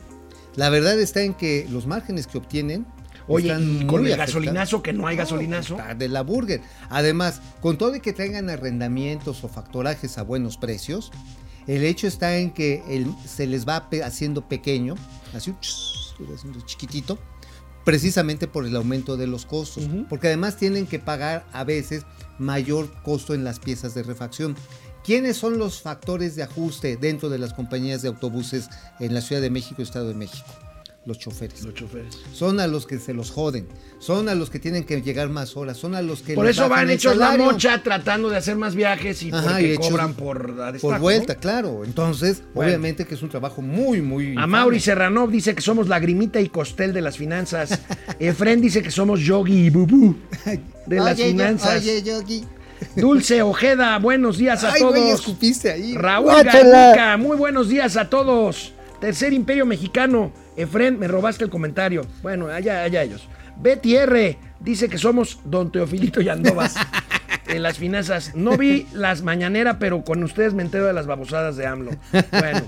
[0.55, 2.85] La verdad está en que los márgenes que obtienen.
[3.27, 4.17] Oye, están con el afectados.
[4.35, 5.77] gasolinazo, que no hay gasolinazo.
[5.77, 6.61] está de la burger.
[6.89, 11.11] Además, con todo y que traigan arrendamientos o factorajes a buenos precios,
[11.67, 14.95] el hecho está en que el- se les va pe- haciendo pequeño,
[15.33, 15.53] así
[16.33, 17.17] haciendo chiquitito,
[17.83, 19.87] precisamente por el aumento de los costos.
[20.09, 22.03] Porque además tienen que pagar a veces
[22.39, 24.55] mayor costo en las piezas de refacción.
[25.03, 28.69] ¿Quiénes son los factores de ajuste dentro de las compañías de autobuses
[28.99, 30.45] en la Ciudad de México y Estado de México?
[31.05, 32.17] Los choferes Los choferes.
[32.33, 33.67] son a los que se los joden,
[33.99, 36.67] son a los que tienen que llegar más horas, son a los que Por eso
[36.67, 40.13] van hechos la mocha tratando de hacer más viajes y Ajá, porque y hechos cobran
[40.15, 41.39] por a destajo, por vuelta, ¿no?
[41.39, 41.83] claro.
[41.85, 42.69] Entonces, Bueno.
[42.69, 44.25] obviamente que es un trabajo muy, muy.
[44.25, 44.47] A infame.
[44.47, 47.79] Mauri Serranov dice que somos lagrimita y costel de las finanzas.
[48.19, 50.15] Efren dice que somos yogi y bubú
[50.87, 51.81] de las Oye, yo- finanzas.
[51.83, 52.43] Oye, Yogi.
[52.95, 54.97] Dulce Ojeda, buenos días a Ay, todos.
[55.19, 55.93] escupiste ahí.
[55.95, 56.31] Raúl.
[56.43, 58.73] Garnica, muy buenos días a todos.
[58.99, 60.31] Tercer Imperio Mexicano.
[60.55, 62.05] Efren, me robaste el comentario.
[62.21, 63.27] Bueno, allá, allá ellos.
[63.57, 64.37] Betty R.
[64.59, 66.75] dice que somos Don Teofilito y Andovas
[67.47, 68.33] en las finanzas.
[68.35, 71.91] No vi las mañaneras, pero con ustedes me entero de las babosadas de AMLO.
[72.31, 72.61] Bueno,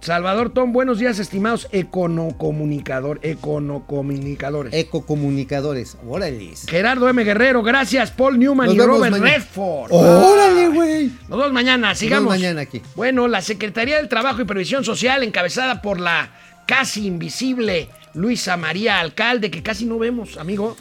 [0.00, 4.72] Salvador Tom, buenos días, estimados econocomunicador, econocomunicadores.
[4.72, 5.96] Ecocomunicadores.
[6.06, 6.52] Órale.
[6.68, 7.24] Gerardo M.
[7.24, 8.12] Guerrero, gracias.
[8.12, 9.30] Paul Newman Nos y Robert mañana.
[9.30, 9.90] Redford.
[9.90, 11.06] Órale, güey.
[11.28, 12.28] Nos vemos mañana, sigamos.
[12.28, 12.80] mañana aquí.
[12.94, 16.30] Bueno, la Secretaría del Trabajo y Previsión Social, encabezada por la
[16.68, 20.76] casi invisible Luisa María Alcalde, que casi no vemos, amigo.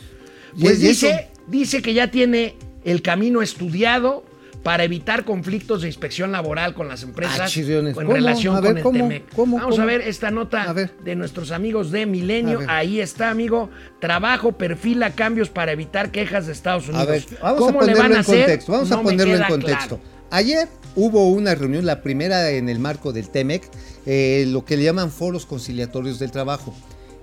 [0.60, 4.26] Pues ¿Y- y dice, dice que ya tiene el camino estudiado
[4.64, 8.12] para evitar conflictos de inspección laboral con las empresas Ah, en ¿Cómo?
[8.12, 8.98] relación A ver, con el ¿cómo?
[8.98, 9.24] TEMEC.
[9.34, 9.58] ¿Cómo?
[9.60, 10.92] Vamos a ver esta nota ver.
[11.06, 12.60] de nuestros amigos de Milenio.
[12.68, 13.70] Ahí está, amigo.
[14.02, 17.08] Trabajo perfila cambios para evitar quejas de Estados Unidos.
[17.08, 18.40] A ver, vamos ¿Cómo a le ponerlo van a en hacer?
[18.40, 18.72] contexto.
[18.74, 19.98] Vamos No a ponerlo en contexto.
[20.00, 20.18] claro.
[20.32, 20.68] Ayer
[20.98, 23.70] hubo una reunión, la primera en el marco del TEMEC,
[24.06, 26.74] eh, lo que le llaman foros conciliatorios del trabajo.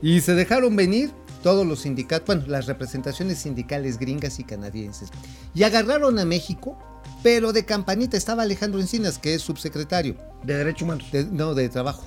[0.00, 1.10] Y se dejaron venir
[1.42, 5.10] todos los sindicatos, bueno, las representaciones sindicales gringas y canadienses.
[5.54, 6.78] Y agarraron a México,
[7.22, 10.16] pero de campanita estaba Alejandro Encinas, que es subsecretario.
[10.42, 11.04] De derechos humanos.
[11.12, 12.06] de- no, de trabajo.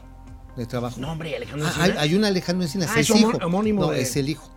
[0.56, 1.00] De trabajo.
[1.00, 2.04] No, hombre, Alejandro Ah, hay, Encinas.
[2.04, 3.38] hay un Alejandro Encinas, Ah, es es hijo.
[3.44, 4.50] homónimo no, de- es el hijo.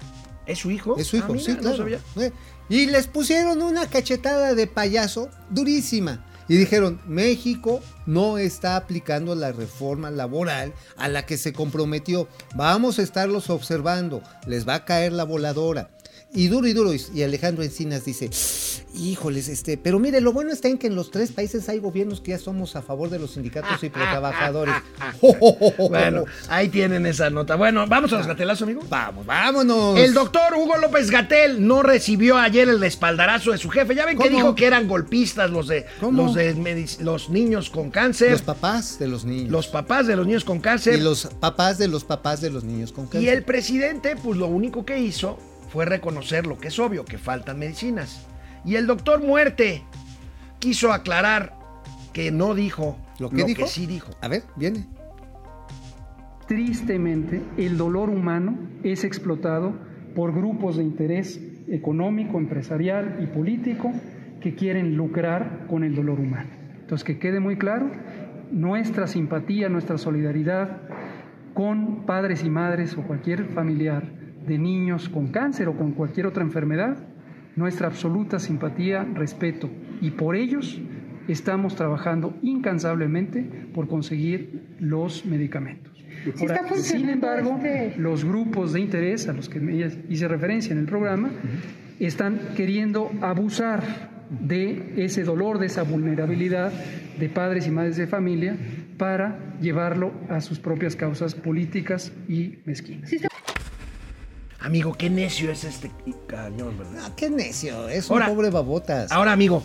[0.46, 0.96] ¿Es su hijo?
[0.96, 1.76] Es su hijo, Ah, mira, sí, no claro.
[1.76, 2.00] sabía.
[2.16, 2.32] Eh,
[2.70, 6.24] Y les pusieron una cachetada de payaso durísima.
[6.51, 12.26] Y dijeron, México no está aplicando la reforma laboral a la que se comprometió.
[12.57, 14.20] Vamos a estarlos observando.
[14.48, 15.90] Les va a caer la voladora.
[16.33, 16.93] Y duro y duro.
[17.12, 18.31] Y Alejandro Encinas dice,
[18.95, 22.20] híjoles, este, pero mire, lo bueno está en que en los tres países hay gobiernos
[22.20, 24.74] que ya somos a favor de los sindicatos y pro trabajadores.
[25.91, 27.57] Bueno, ahí tienen esa nota.
[27.57, 28.83] Bueno, vamos a los gatelazos, amigo.
[28.89, 29.99] Vamos, vámonos.
[29.99, 33.95] El doctor Hugo López Gatel no recibió ayer el espaldarazo de su jefe.
[33.95, 36.24] Ya ven que dijo que eran golpistas los de ¿Cómo?
[36.26, 39.66] los de los niños con cáncer, Los los, papás de los niños.
[39.66, 40.99] papás de los niños con cáncer.
[40.99, 43.22] Y los papás de los papás de los niños con cáncer.
[43.22, 45.39] Y el presidente, pues lo único que hizo
[45.70, 48.26] fue reconocer lo que es obvio, que faltan medicinas.
[48.64, 49.82] Y el doctor Muerte
[50.58, 51.54] quiso aclarar
[52.12, 53.66] que no dijo ¿Lo que dijo?
[53.66, 54.10] sí dijo.
[54.20, 54.86] A ver, viene.
[56.48, 59.74] Tristemente, el dolor humano es explotado
[60.14, 63.92] por grupos de interés económico, empresarial y político
[64.40, 66.50] que quieren lucrar con el dolor humano.
[66.80, 67.90] Entonces, que quede muy claro,
[68.50, 70.78] nuestra simpatía, nuestra solidaridad
[71.54, 76.43] con padres y madres o cualquier familiar de niños con cáncer o con cualquier otra
[76.43, 76.97] enfermedad,
[77.57, 79.68] nuestra absoluta simpatía, respeto
[80.01, 80.80] y por ellos
[81.28, 83.43] estamos trabajando incansablemente
[83.74, 85.91] por conseguir los medicamentos.
[86.41, 87.59] Ahora, sin embargo,
[87.97, 91.30] los grupos de interés a los que me hice referencia en el programa
[91.99, 96.72] están queriendo abusar de ese dolor, de esa vulnerabilidad
[97.18, 98.57] de padres y madres de familia
[98.97, 103.11] para llevarlo a sus propias causas políticas y mezquinas.
[104.61, 105.90] Amigo, qué necio es este
[106.26, 107.02] cañón, ¿verdad?
[107.06, 109.11] Ah, qué necio, es Ahora- un pobre babotas.
[109.11, 109.62] Ahora, amigo,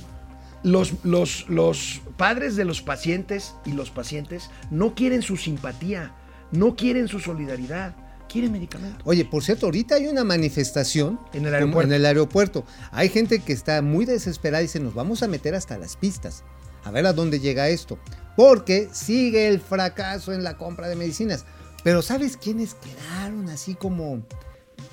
[0.63, 6.13] los, los, los padres de los pacientes y los pacientes no quieren su simpatía,
[6.51, 7.93] no quieren su solidaridad,
[8.29, 9.01] quieren medicamentos.
[9.05, 11.89] Oye, por cierto, ahorita hay una manifestación En el aeropuerto.
[11.89, 12.65] en el aeropuerto.
[12.91, 16.43] Hay gente que está muy desesperada y dice, nos vamos a meter hasta las pistas.
[16.85, 17.99] A ver a dónde llega esto.
[18.37, 21.45] Porque sigue el fracaso en la compra de medicinas.
[21.83, 24.23] Pero ¿sabes quiénes quedaron así como...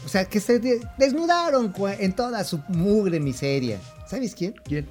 [0.04, 3.78] O sea, que se de- desnudaron en toda su mugre miseria.
[4.08, 4.54] ¿Sabes quién?
[4.64, 4.86] ¿Quién?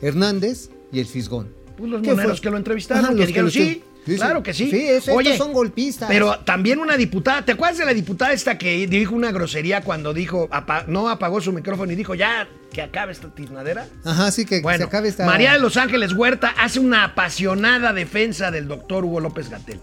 [0.00, 1.52] Hernández y el Fisgón.
[1.76, 3.82] Pues los ¿Qué moneros que lo entrevistaron, Ajá, que dijeron, sí,
[4.16, 4.70] claro que sí.
[4.70, 6.08] Sí, es- estos son golpistas.
[6.08, 10.14] Pero también una diputada, ¿te acuerdas de la diputada esta que dijo una grosería cuando
[10.14, 13.88] dijo, apa- no apagó su micrófono y dijo, ya, que acabe esta tiznadera?
[14.04, 15.26] Ajá, sí, que Bueno, se acabe esta...
[15.26, 19.80] María de Los Ángeles Huerta hace una apasionada defensa del doctor Hugo López Gatel.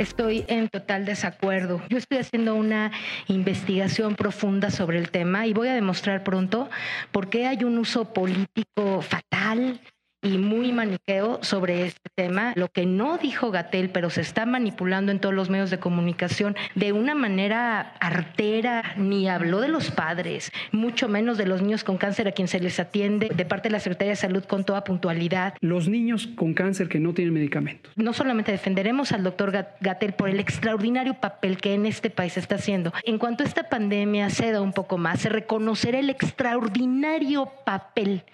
[0.00, 1.82] Estoy en total desacuerdo.
[1.90, 2.90] Yo estoy haciendo una
[3.28, 6.70] investigación profunda sobre el tema y voy a demostrar pronto
[7.12, 9.78] por qué hay un uso político fatal
[10.22, 12.52] y muy maniqueo sobre este tema.
[12.56, 16.56] Lo que no dijo Gatel, pero se está manipulando en todos los medios de comunicación
[16.74, 21.96] de una manera artera, ni habló de los padres, mucho menos de los niños con
[21.96, 24.84] cáncer a quien se les atiende de parte de la Secretaría de Salud con toda
[24.84, 25.54] puntualidad.
[25.60, 27.92] Los niños con cáncer que no tienen medicamentos.
[27.96, 32.56] No solamente defenderemos al doctor Gatel por el extraordinario papel que en este país está
[32.56, 32.92] haciendo.
[33.04, 38.24] En cuanto esta pandemia ceda un poco más, se reconocerá el extraordinario papel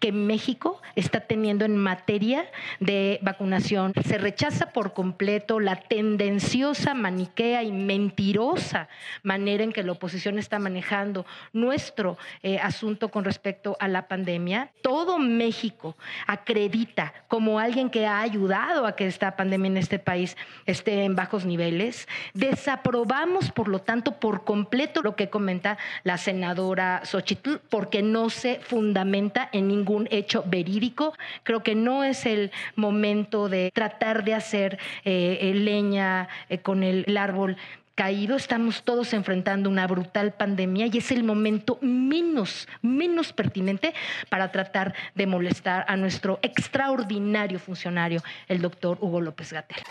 [0.00, 2.50] que México está teniendo en materia
[2.80, 3.92] de vacunación.
[4.04, 8.88] Se rechaza por completo la tendenciosa, maniquea y mentirosa
[9.22, 14.70] manera en que la oposición está manejando nuestro eh, asunto con respecto a la pandemia.
[14.82, 20.36] Todo México acredita como alguien que ha ayudado a que esta pandemia en este país
[20.66, 22.08] esté en bajos niveles.
[22.34, 28.60] Desaprobamos, por lo tanto, por completo lo que comenta la senadora Xochitl, porque no se
[28.60, 31.12] fundamenta en ningún hecho verídico
[31.42, 36.82] Creo que no es el momento de tratar de hacer eh, eh, leña eh, con
[36.82, 37.56] el, el árbol
[37.98, 43.92] caído, estamos todos enfrentando una brutal pandemia y es el momento menos, menos pertinente
[44.28, 49.82] para tratar de molestar a nuestro extraordinario funcionario, el doctor Hugo López Gatel.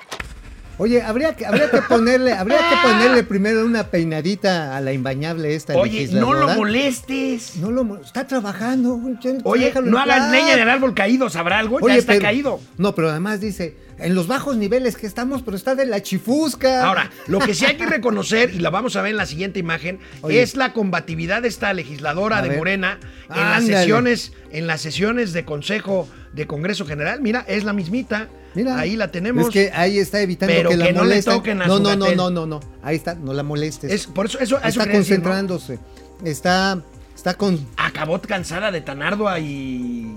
[0.79, 5.55] Oye, habría que, habría que ponerle, habría que ponerle primero una peinadita a la imbañable
[5.55, 7.55] esta Oye, no lo molestes.
[7.57, 8.99] No lo está trabajando.
[9.43, 11.77] Oye, no hagas leña del árbol caído, ¿sabrá algo?
[11.81, 12.59] Oye, ya está pero- caído.
[12.77, 16.85] No, pero además dice, en los bajos niveles que estamos, pero está de la chifusca.
[16.85, 19.59] Ahora, lo que sí hay que reconocer, y la vamos a ver en la siguiente
[19.59, 20.41] imagen, Oye.
[20.41, 22.57] es la combatividad de esta legisladora A de ver.
[22.57, 27.21] Morena en las sesiones, en las sesiones de Consejo de Congreso General.
[27.21, 28.27] Mira, es la mismita.
[28.53, 29.47] Mira, ahí la tenemos.
[29.47, 31.83] Es que ahí está evitando Pero que la que no le toquen a no, su
[31.83, 32.59] no, no, no, no, no.
[32.81, 33.91] Ahí está, no la molestes.
[33.91, 35.23] Es- por eso, eso, eso está quería decir, ¿no?
[35.25, 35.79] concentrándose.
[36.23, 36.81] Está,
[37.15, 37.67] está con.
[37.77, 40.11] Acabó cansada de tan ardua y.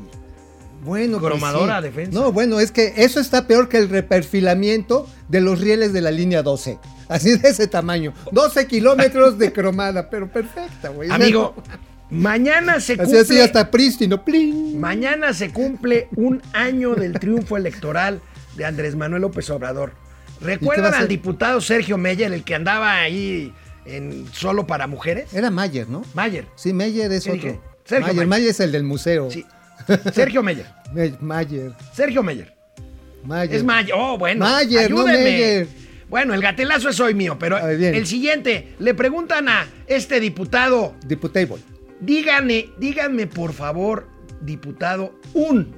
[0.82, 1.84] Bueno, pues Cromadora sí.
[1.84, 2.18] defensa.
[2.18, 6.10] No, bueno, es que eso está peor que el reperfilamiento de los rieles de la
[6.10, 6.78] línea 12.
[7.08, 8.14] Así de ese tamaño.
[8.32, 11.10] 12 kilómetros de cromada, pero perfecta, güey.
[11.10, 11.54] Amigo,
[12.08, 13.18] mañana se cumple.
[13.18, 14.24] así hasta prístino.
[14.24, 14.80] ¡plin!
[14.80, 18.20] Mañana se cumple un año del triunfo electoral
[18.56, 19.92] de Andrés Manuel López Obrador.
[20.40, 23.52] ¿Y qué va ¿Recuerdan al diputado Sergio Meyer, el que andaba ahí
[23.84, 25.34] en solo para mujeres?
[25.34, 26.04] Era Mayer, ¿no?
[26.14, 26.46] Mayer.
[26.54, 27.60] Sí, Mayer es ¿Qué otro.
[27.90, 28.26] Mayer, Mayer.
[28.26, 29.30] Mayer es el del museo.
[29.30, 29.44] Sí.
[30.12, 30.66] Sergio Meyer.
[30.92, 31.72] Me- Mayer.
[31.92, 32.54] Sergio Meyer.
[33.24, 33.56] Mayer.
[33.56, 33.94] Es Mayer.
[33.96, 34.44] Oh, bueno.
[34.44, 35.22] Mayer, no ayúdenme.
[35.24, 35.68] Meyer.
[36.08, 41.58] Bueno, el gatelazo es hoy mío, pero el siguiente, le preguntan a este diputado, Diputable.
[42.00, 44.08] díganme, díganme por favor,
[44.40, 45.72] diputado, un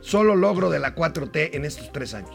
[0.00, 2.30] solo logro de la 4T en estos tres años.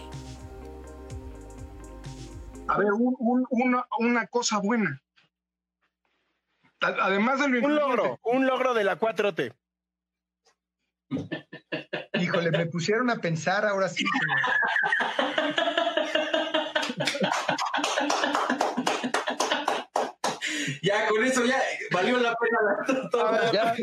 [2.68, 5.02] A ver, un- un- una, una cosa buena.
[6.82, 9.54] Además de lo Un logro, un logro de la 4T.
[12.20, 14.06] Híjole, me pusieron a pensar ahora sí.
[20.82, 23.52] Ya, con eso ya valió la pena la todo.
[23.52, 23.76] Ya.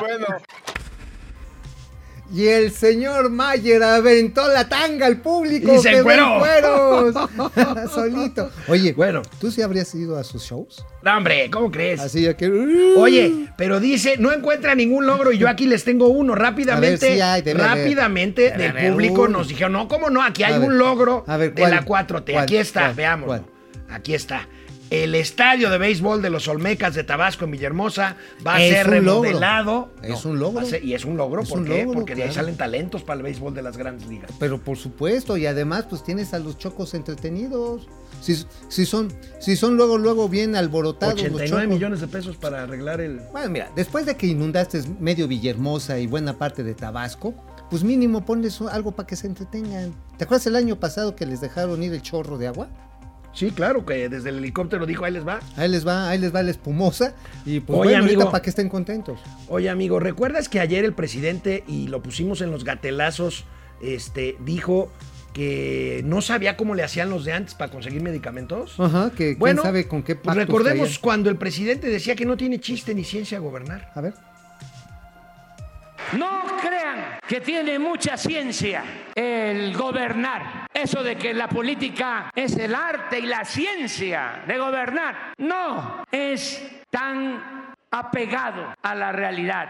[0.00, 0.26] Bueno,
[2.32, 5.74] Y el señor Mayer aventó la tanga al público.
[5.74, 7.14] Y se cueros.
[7.94, 8.50] Solito.
[8.68, 9.22] Oye, Bueno.
[9.40, 10.84] ¿tú sí habrías ido a sus shows?
[11.02, 12.00] No, hombre, ¿cómo crees?
[12.00, 12.94] Así que.
[12.96, 16.34] Oye, pero dice, no encuentra ningún logro y yo aquí les tengo uno.
[16.34, 17.78] Rápidamente, A ver, sí hay, debe haber.
[17.78, 19.38] rápidamente Debe del haber público uno.
[19.38, 20.22] nos dijeron, no, ¿cómo no?
[20.22, 22.32] Aquí hay A ver, un logro a ver, de la 4T.
[22.32, 22.44] ¿Cuál?
[22.44, 22.94] Aquí está, ¿Cuál?
[22.94, 23.26] veámoslo.
[23.44, 23.44] ¿Cuál?
[23.94, 24.48] Aquí está.
[24.90, 28.16] El estadio de béisbol de los Olmecas de Tabasco en Villahermosa
[28.46, 29.90] va a Es ser remodelado.
[30.02, 30.64] Es un logro.
[30.66, 31.80] ser- y es un logro, Es ¿por un qué?
[31.84, 34.30] logro, Porque de ahí salen talentos para el béisbol de las grandes ligas.
[34.38, 37.88] Pero por supuesto, y además, pues tienes a los chocos entretenidos.
[38.20, 38.36] Si,
[38.68, 41.74] si son, si son luego, luego bien alborotados los 89 chocos.
[41.74, 43.20] millones de pesos para arreglar el...
[43.32, 47.34] Bueno, mira, después de que inundaste medio Villahermosa y buena parte de Tabasco,
[47.68, 49.94] pues mínimo ponles algo para que se entretengan.
[50.16, 52.68] ¿Te acuerdas el año pasado que les dejaron ir el chorro de agua?
[53.34, 55.40] Sí, claro, que desde el helicóptero dijo, ahí les va.
[55.56, 57.14] Ahí les va, ahí les va la espumosa
[57.44, 58.30] y pues Oye, bueno, amigo.
[58.30, 59.18] para que estén contentos.
[59.48, 63.44] Oye, amigo, ¿recuerdas que ayer el presidente, y lo pusimos en los gatelazos,
[63.82, 64.90] este, dijo
[65.32, 68.78] que no sabía cómo le hacían los de antes para conseguir medicamentos?
[68.78, 71.00] Ajá, que Bueno, quién sabe con qué Pues recordemos traían.
[71.02, 73.90] cuando el presidente decía que no tiene chiste ni ciencia gobernar.
[73.96, 74.14] A ver.
[76.12, 78.84] No crean que tiene mucha ciencia
[79.14, 80.66] el gobernar.
[80.72, 85.32] Eso de que la política es el arte y la ciencia de gobernar.
[85.38, 89.68] No, es tan apegado a la realidad.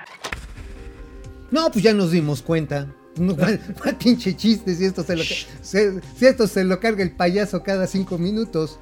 [1.50, 2.86] No, pues ya nos dimos cuenta.
[3.16, 7.02] No, ¿cuál, cuál pinche chiste si esto se lo, se- si esto se lo carga
[7.02, 8.78] el payaso cada cinco minutos?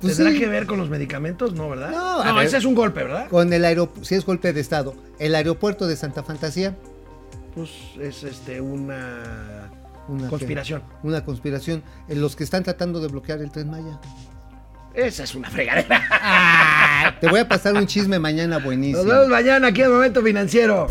[0.00, 0.40] Pues ¿Tendrá sí.
[0.40, 1.54] que ver con los medicamentos?
[1.54, 1.90] No, ¿verdad?
[1.90, 2.46] No, a ver.
[2.46, 3.28] ese es un golpe, ¿verdad?
[3.28, 6.76] Con el aeropuerto, si es golpe de estado, el aeropuerto de Santa Fantasía.
[7.56, 9.70] Pues es este una,
[10.08, 10.82] Una conspiración.
[10.82, 11.82] que- una conspiración.
[12.06, 13.98] En los que están tratando de bloquear el tren Maya.
[14.94, 17.16] Esa es una fregadera.
[17.20, 19.02] Te voy a pasar un chisme mañana buenísimo.
[19.04, 20.86] Nos vemos mañana aquí en Momento Financiero.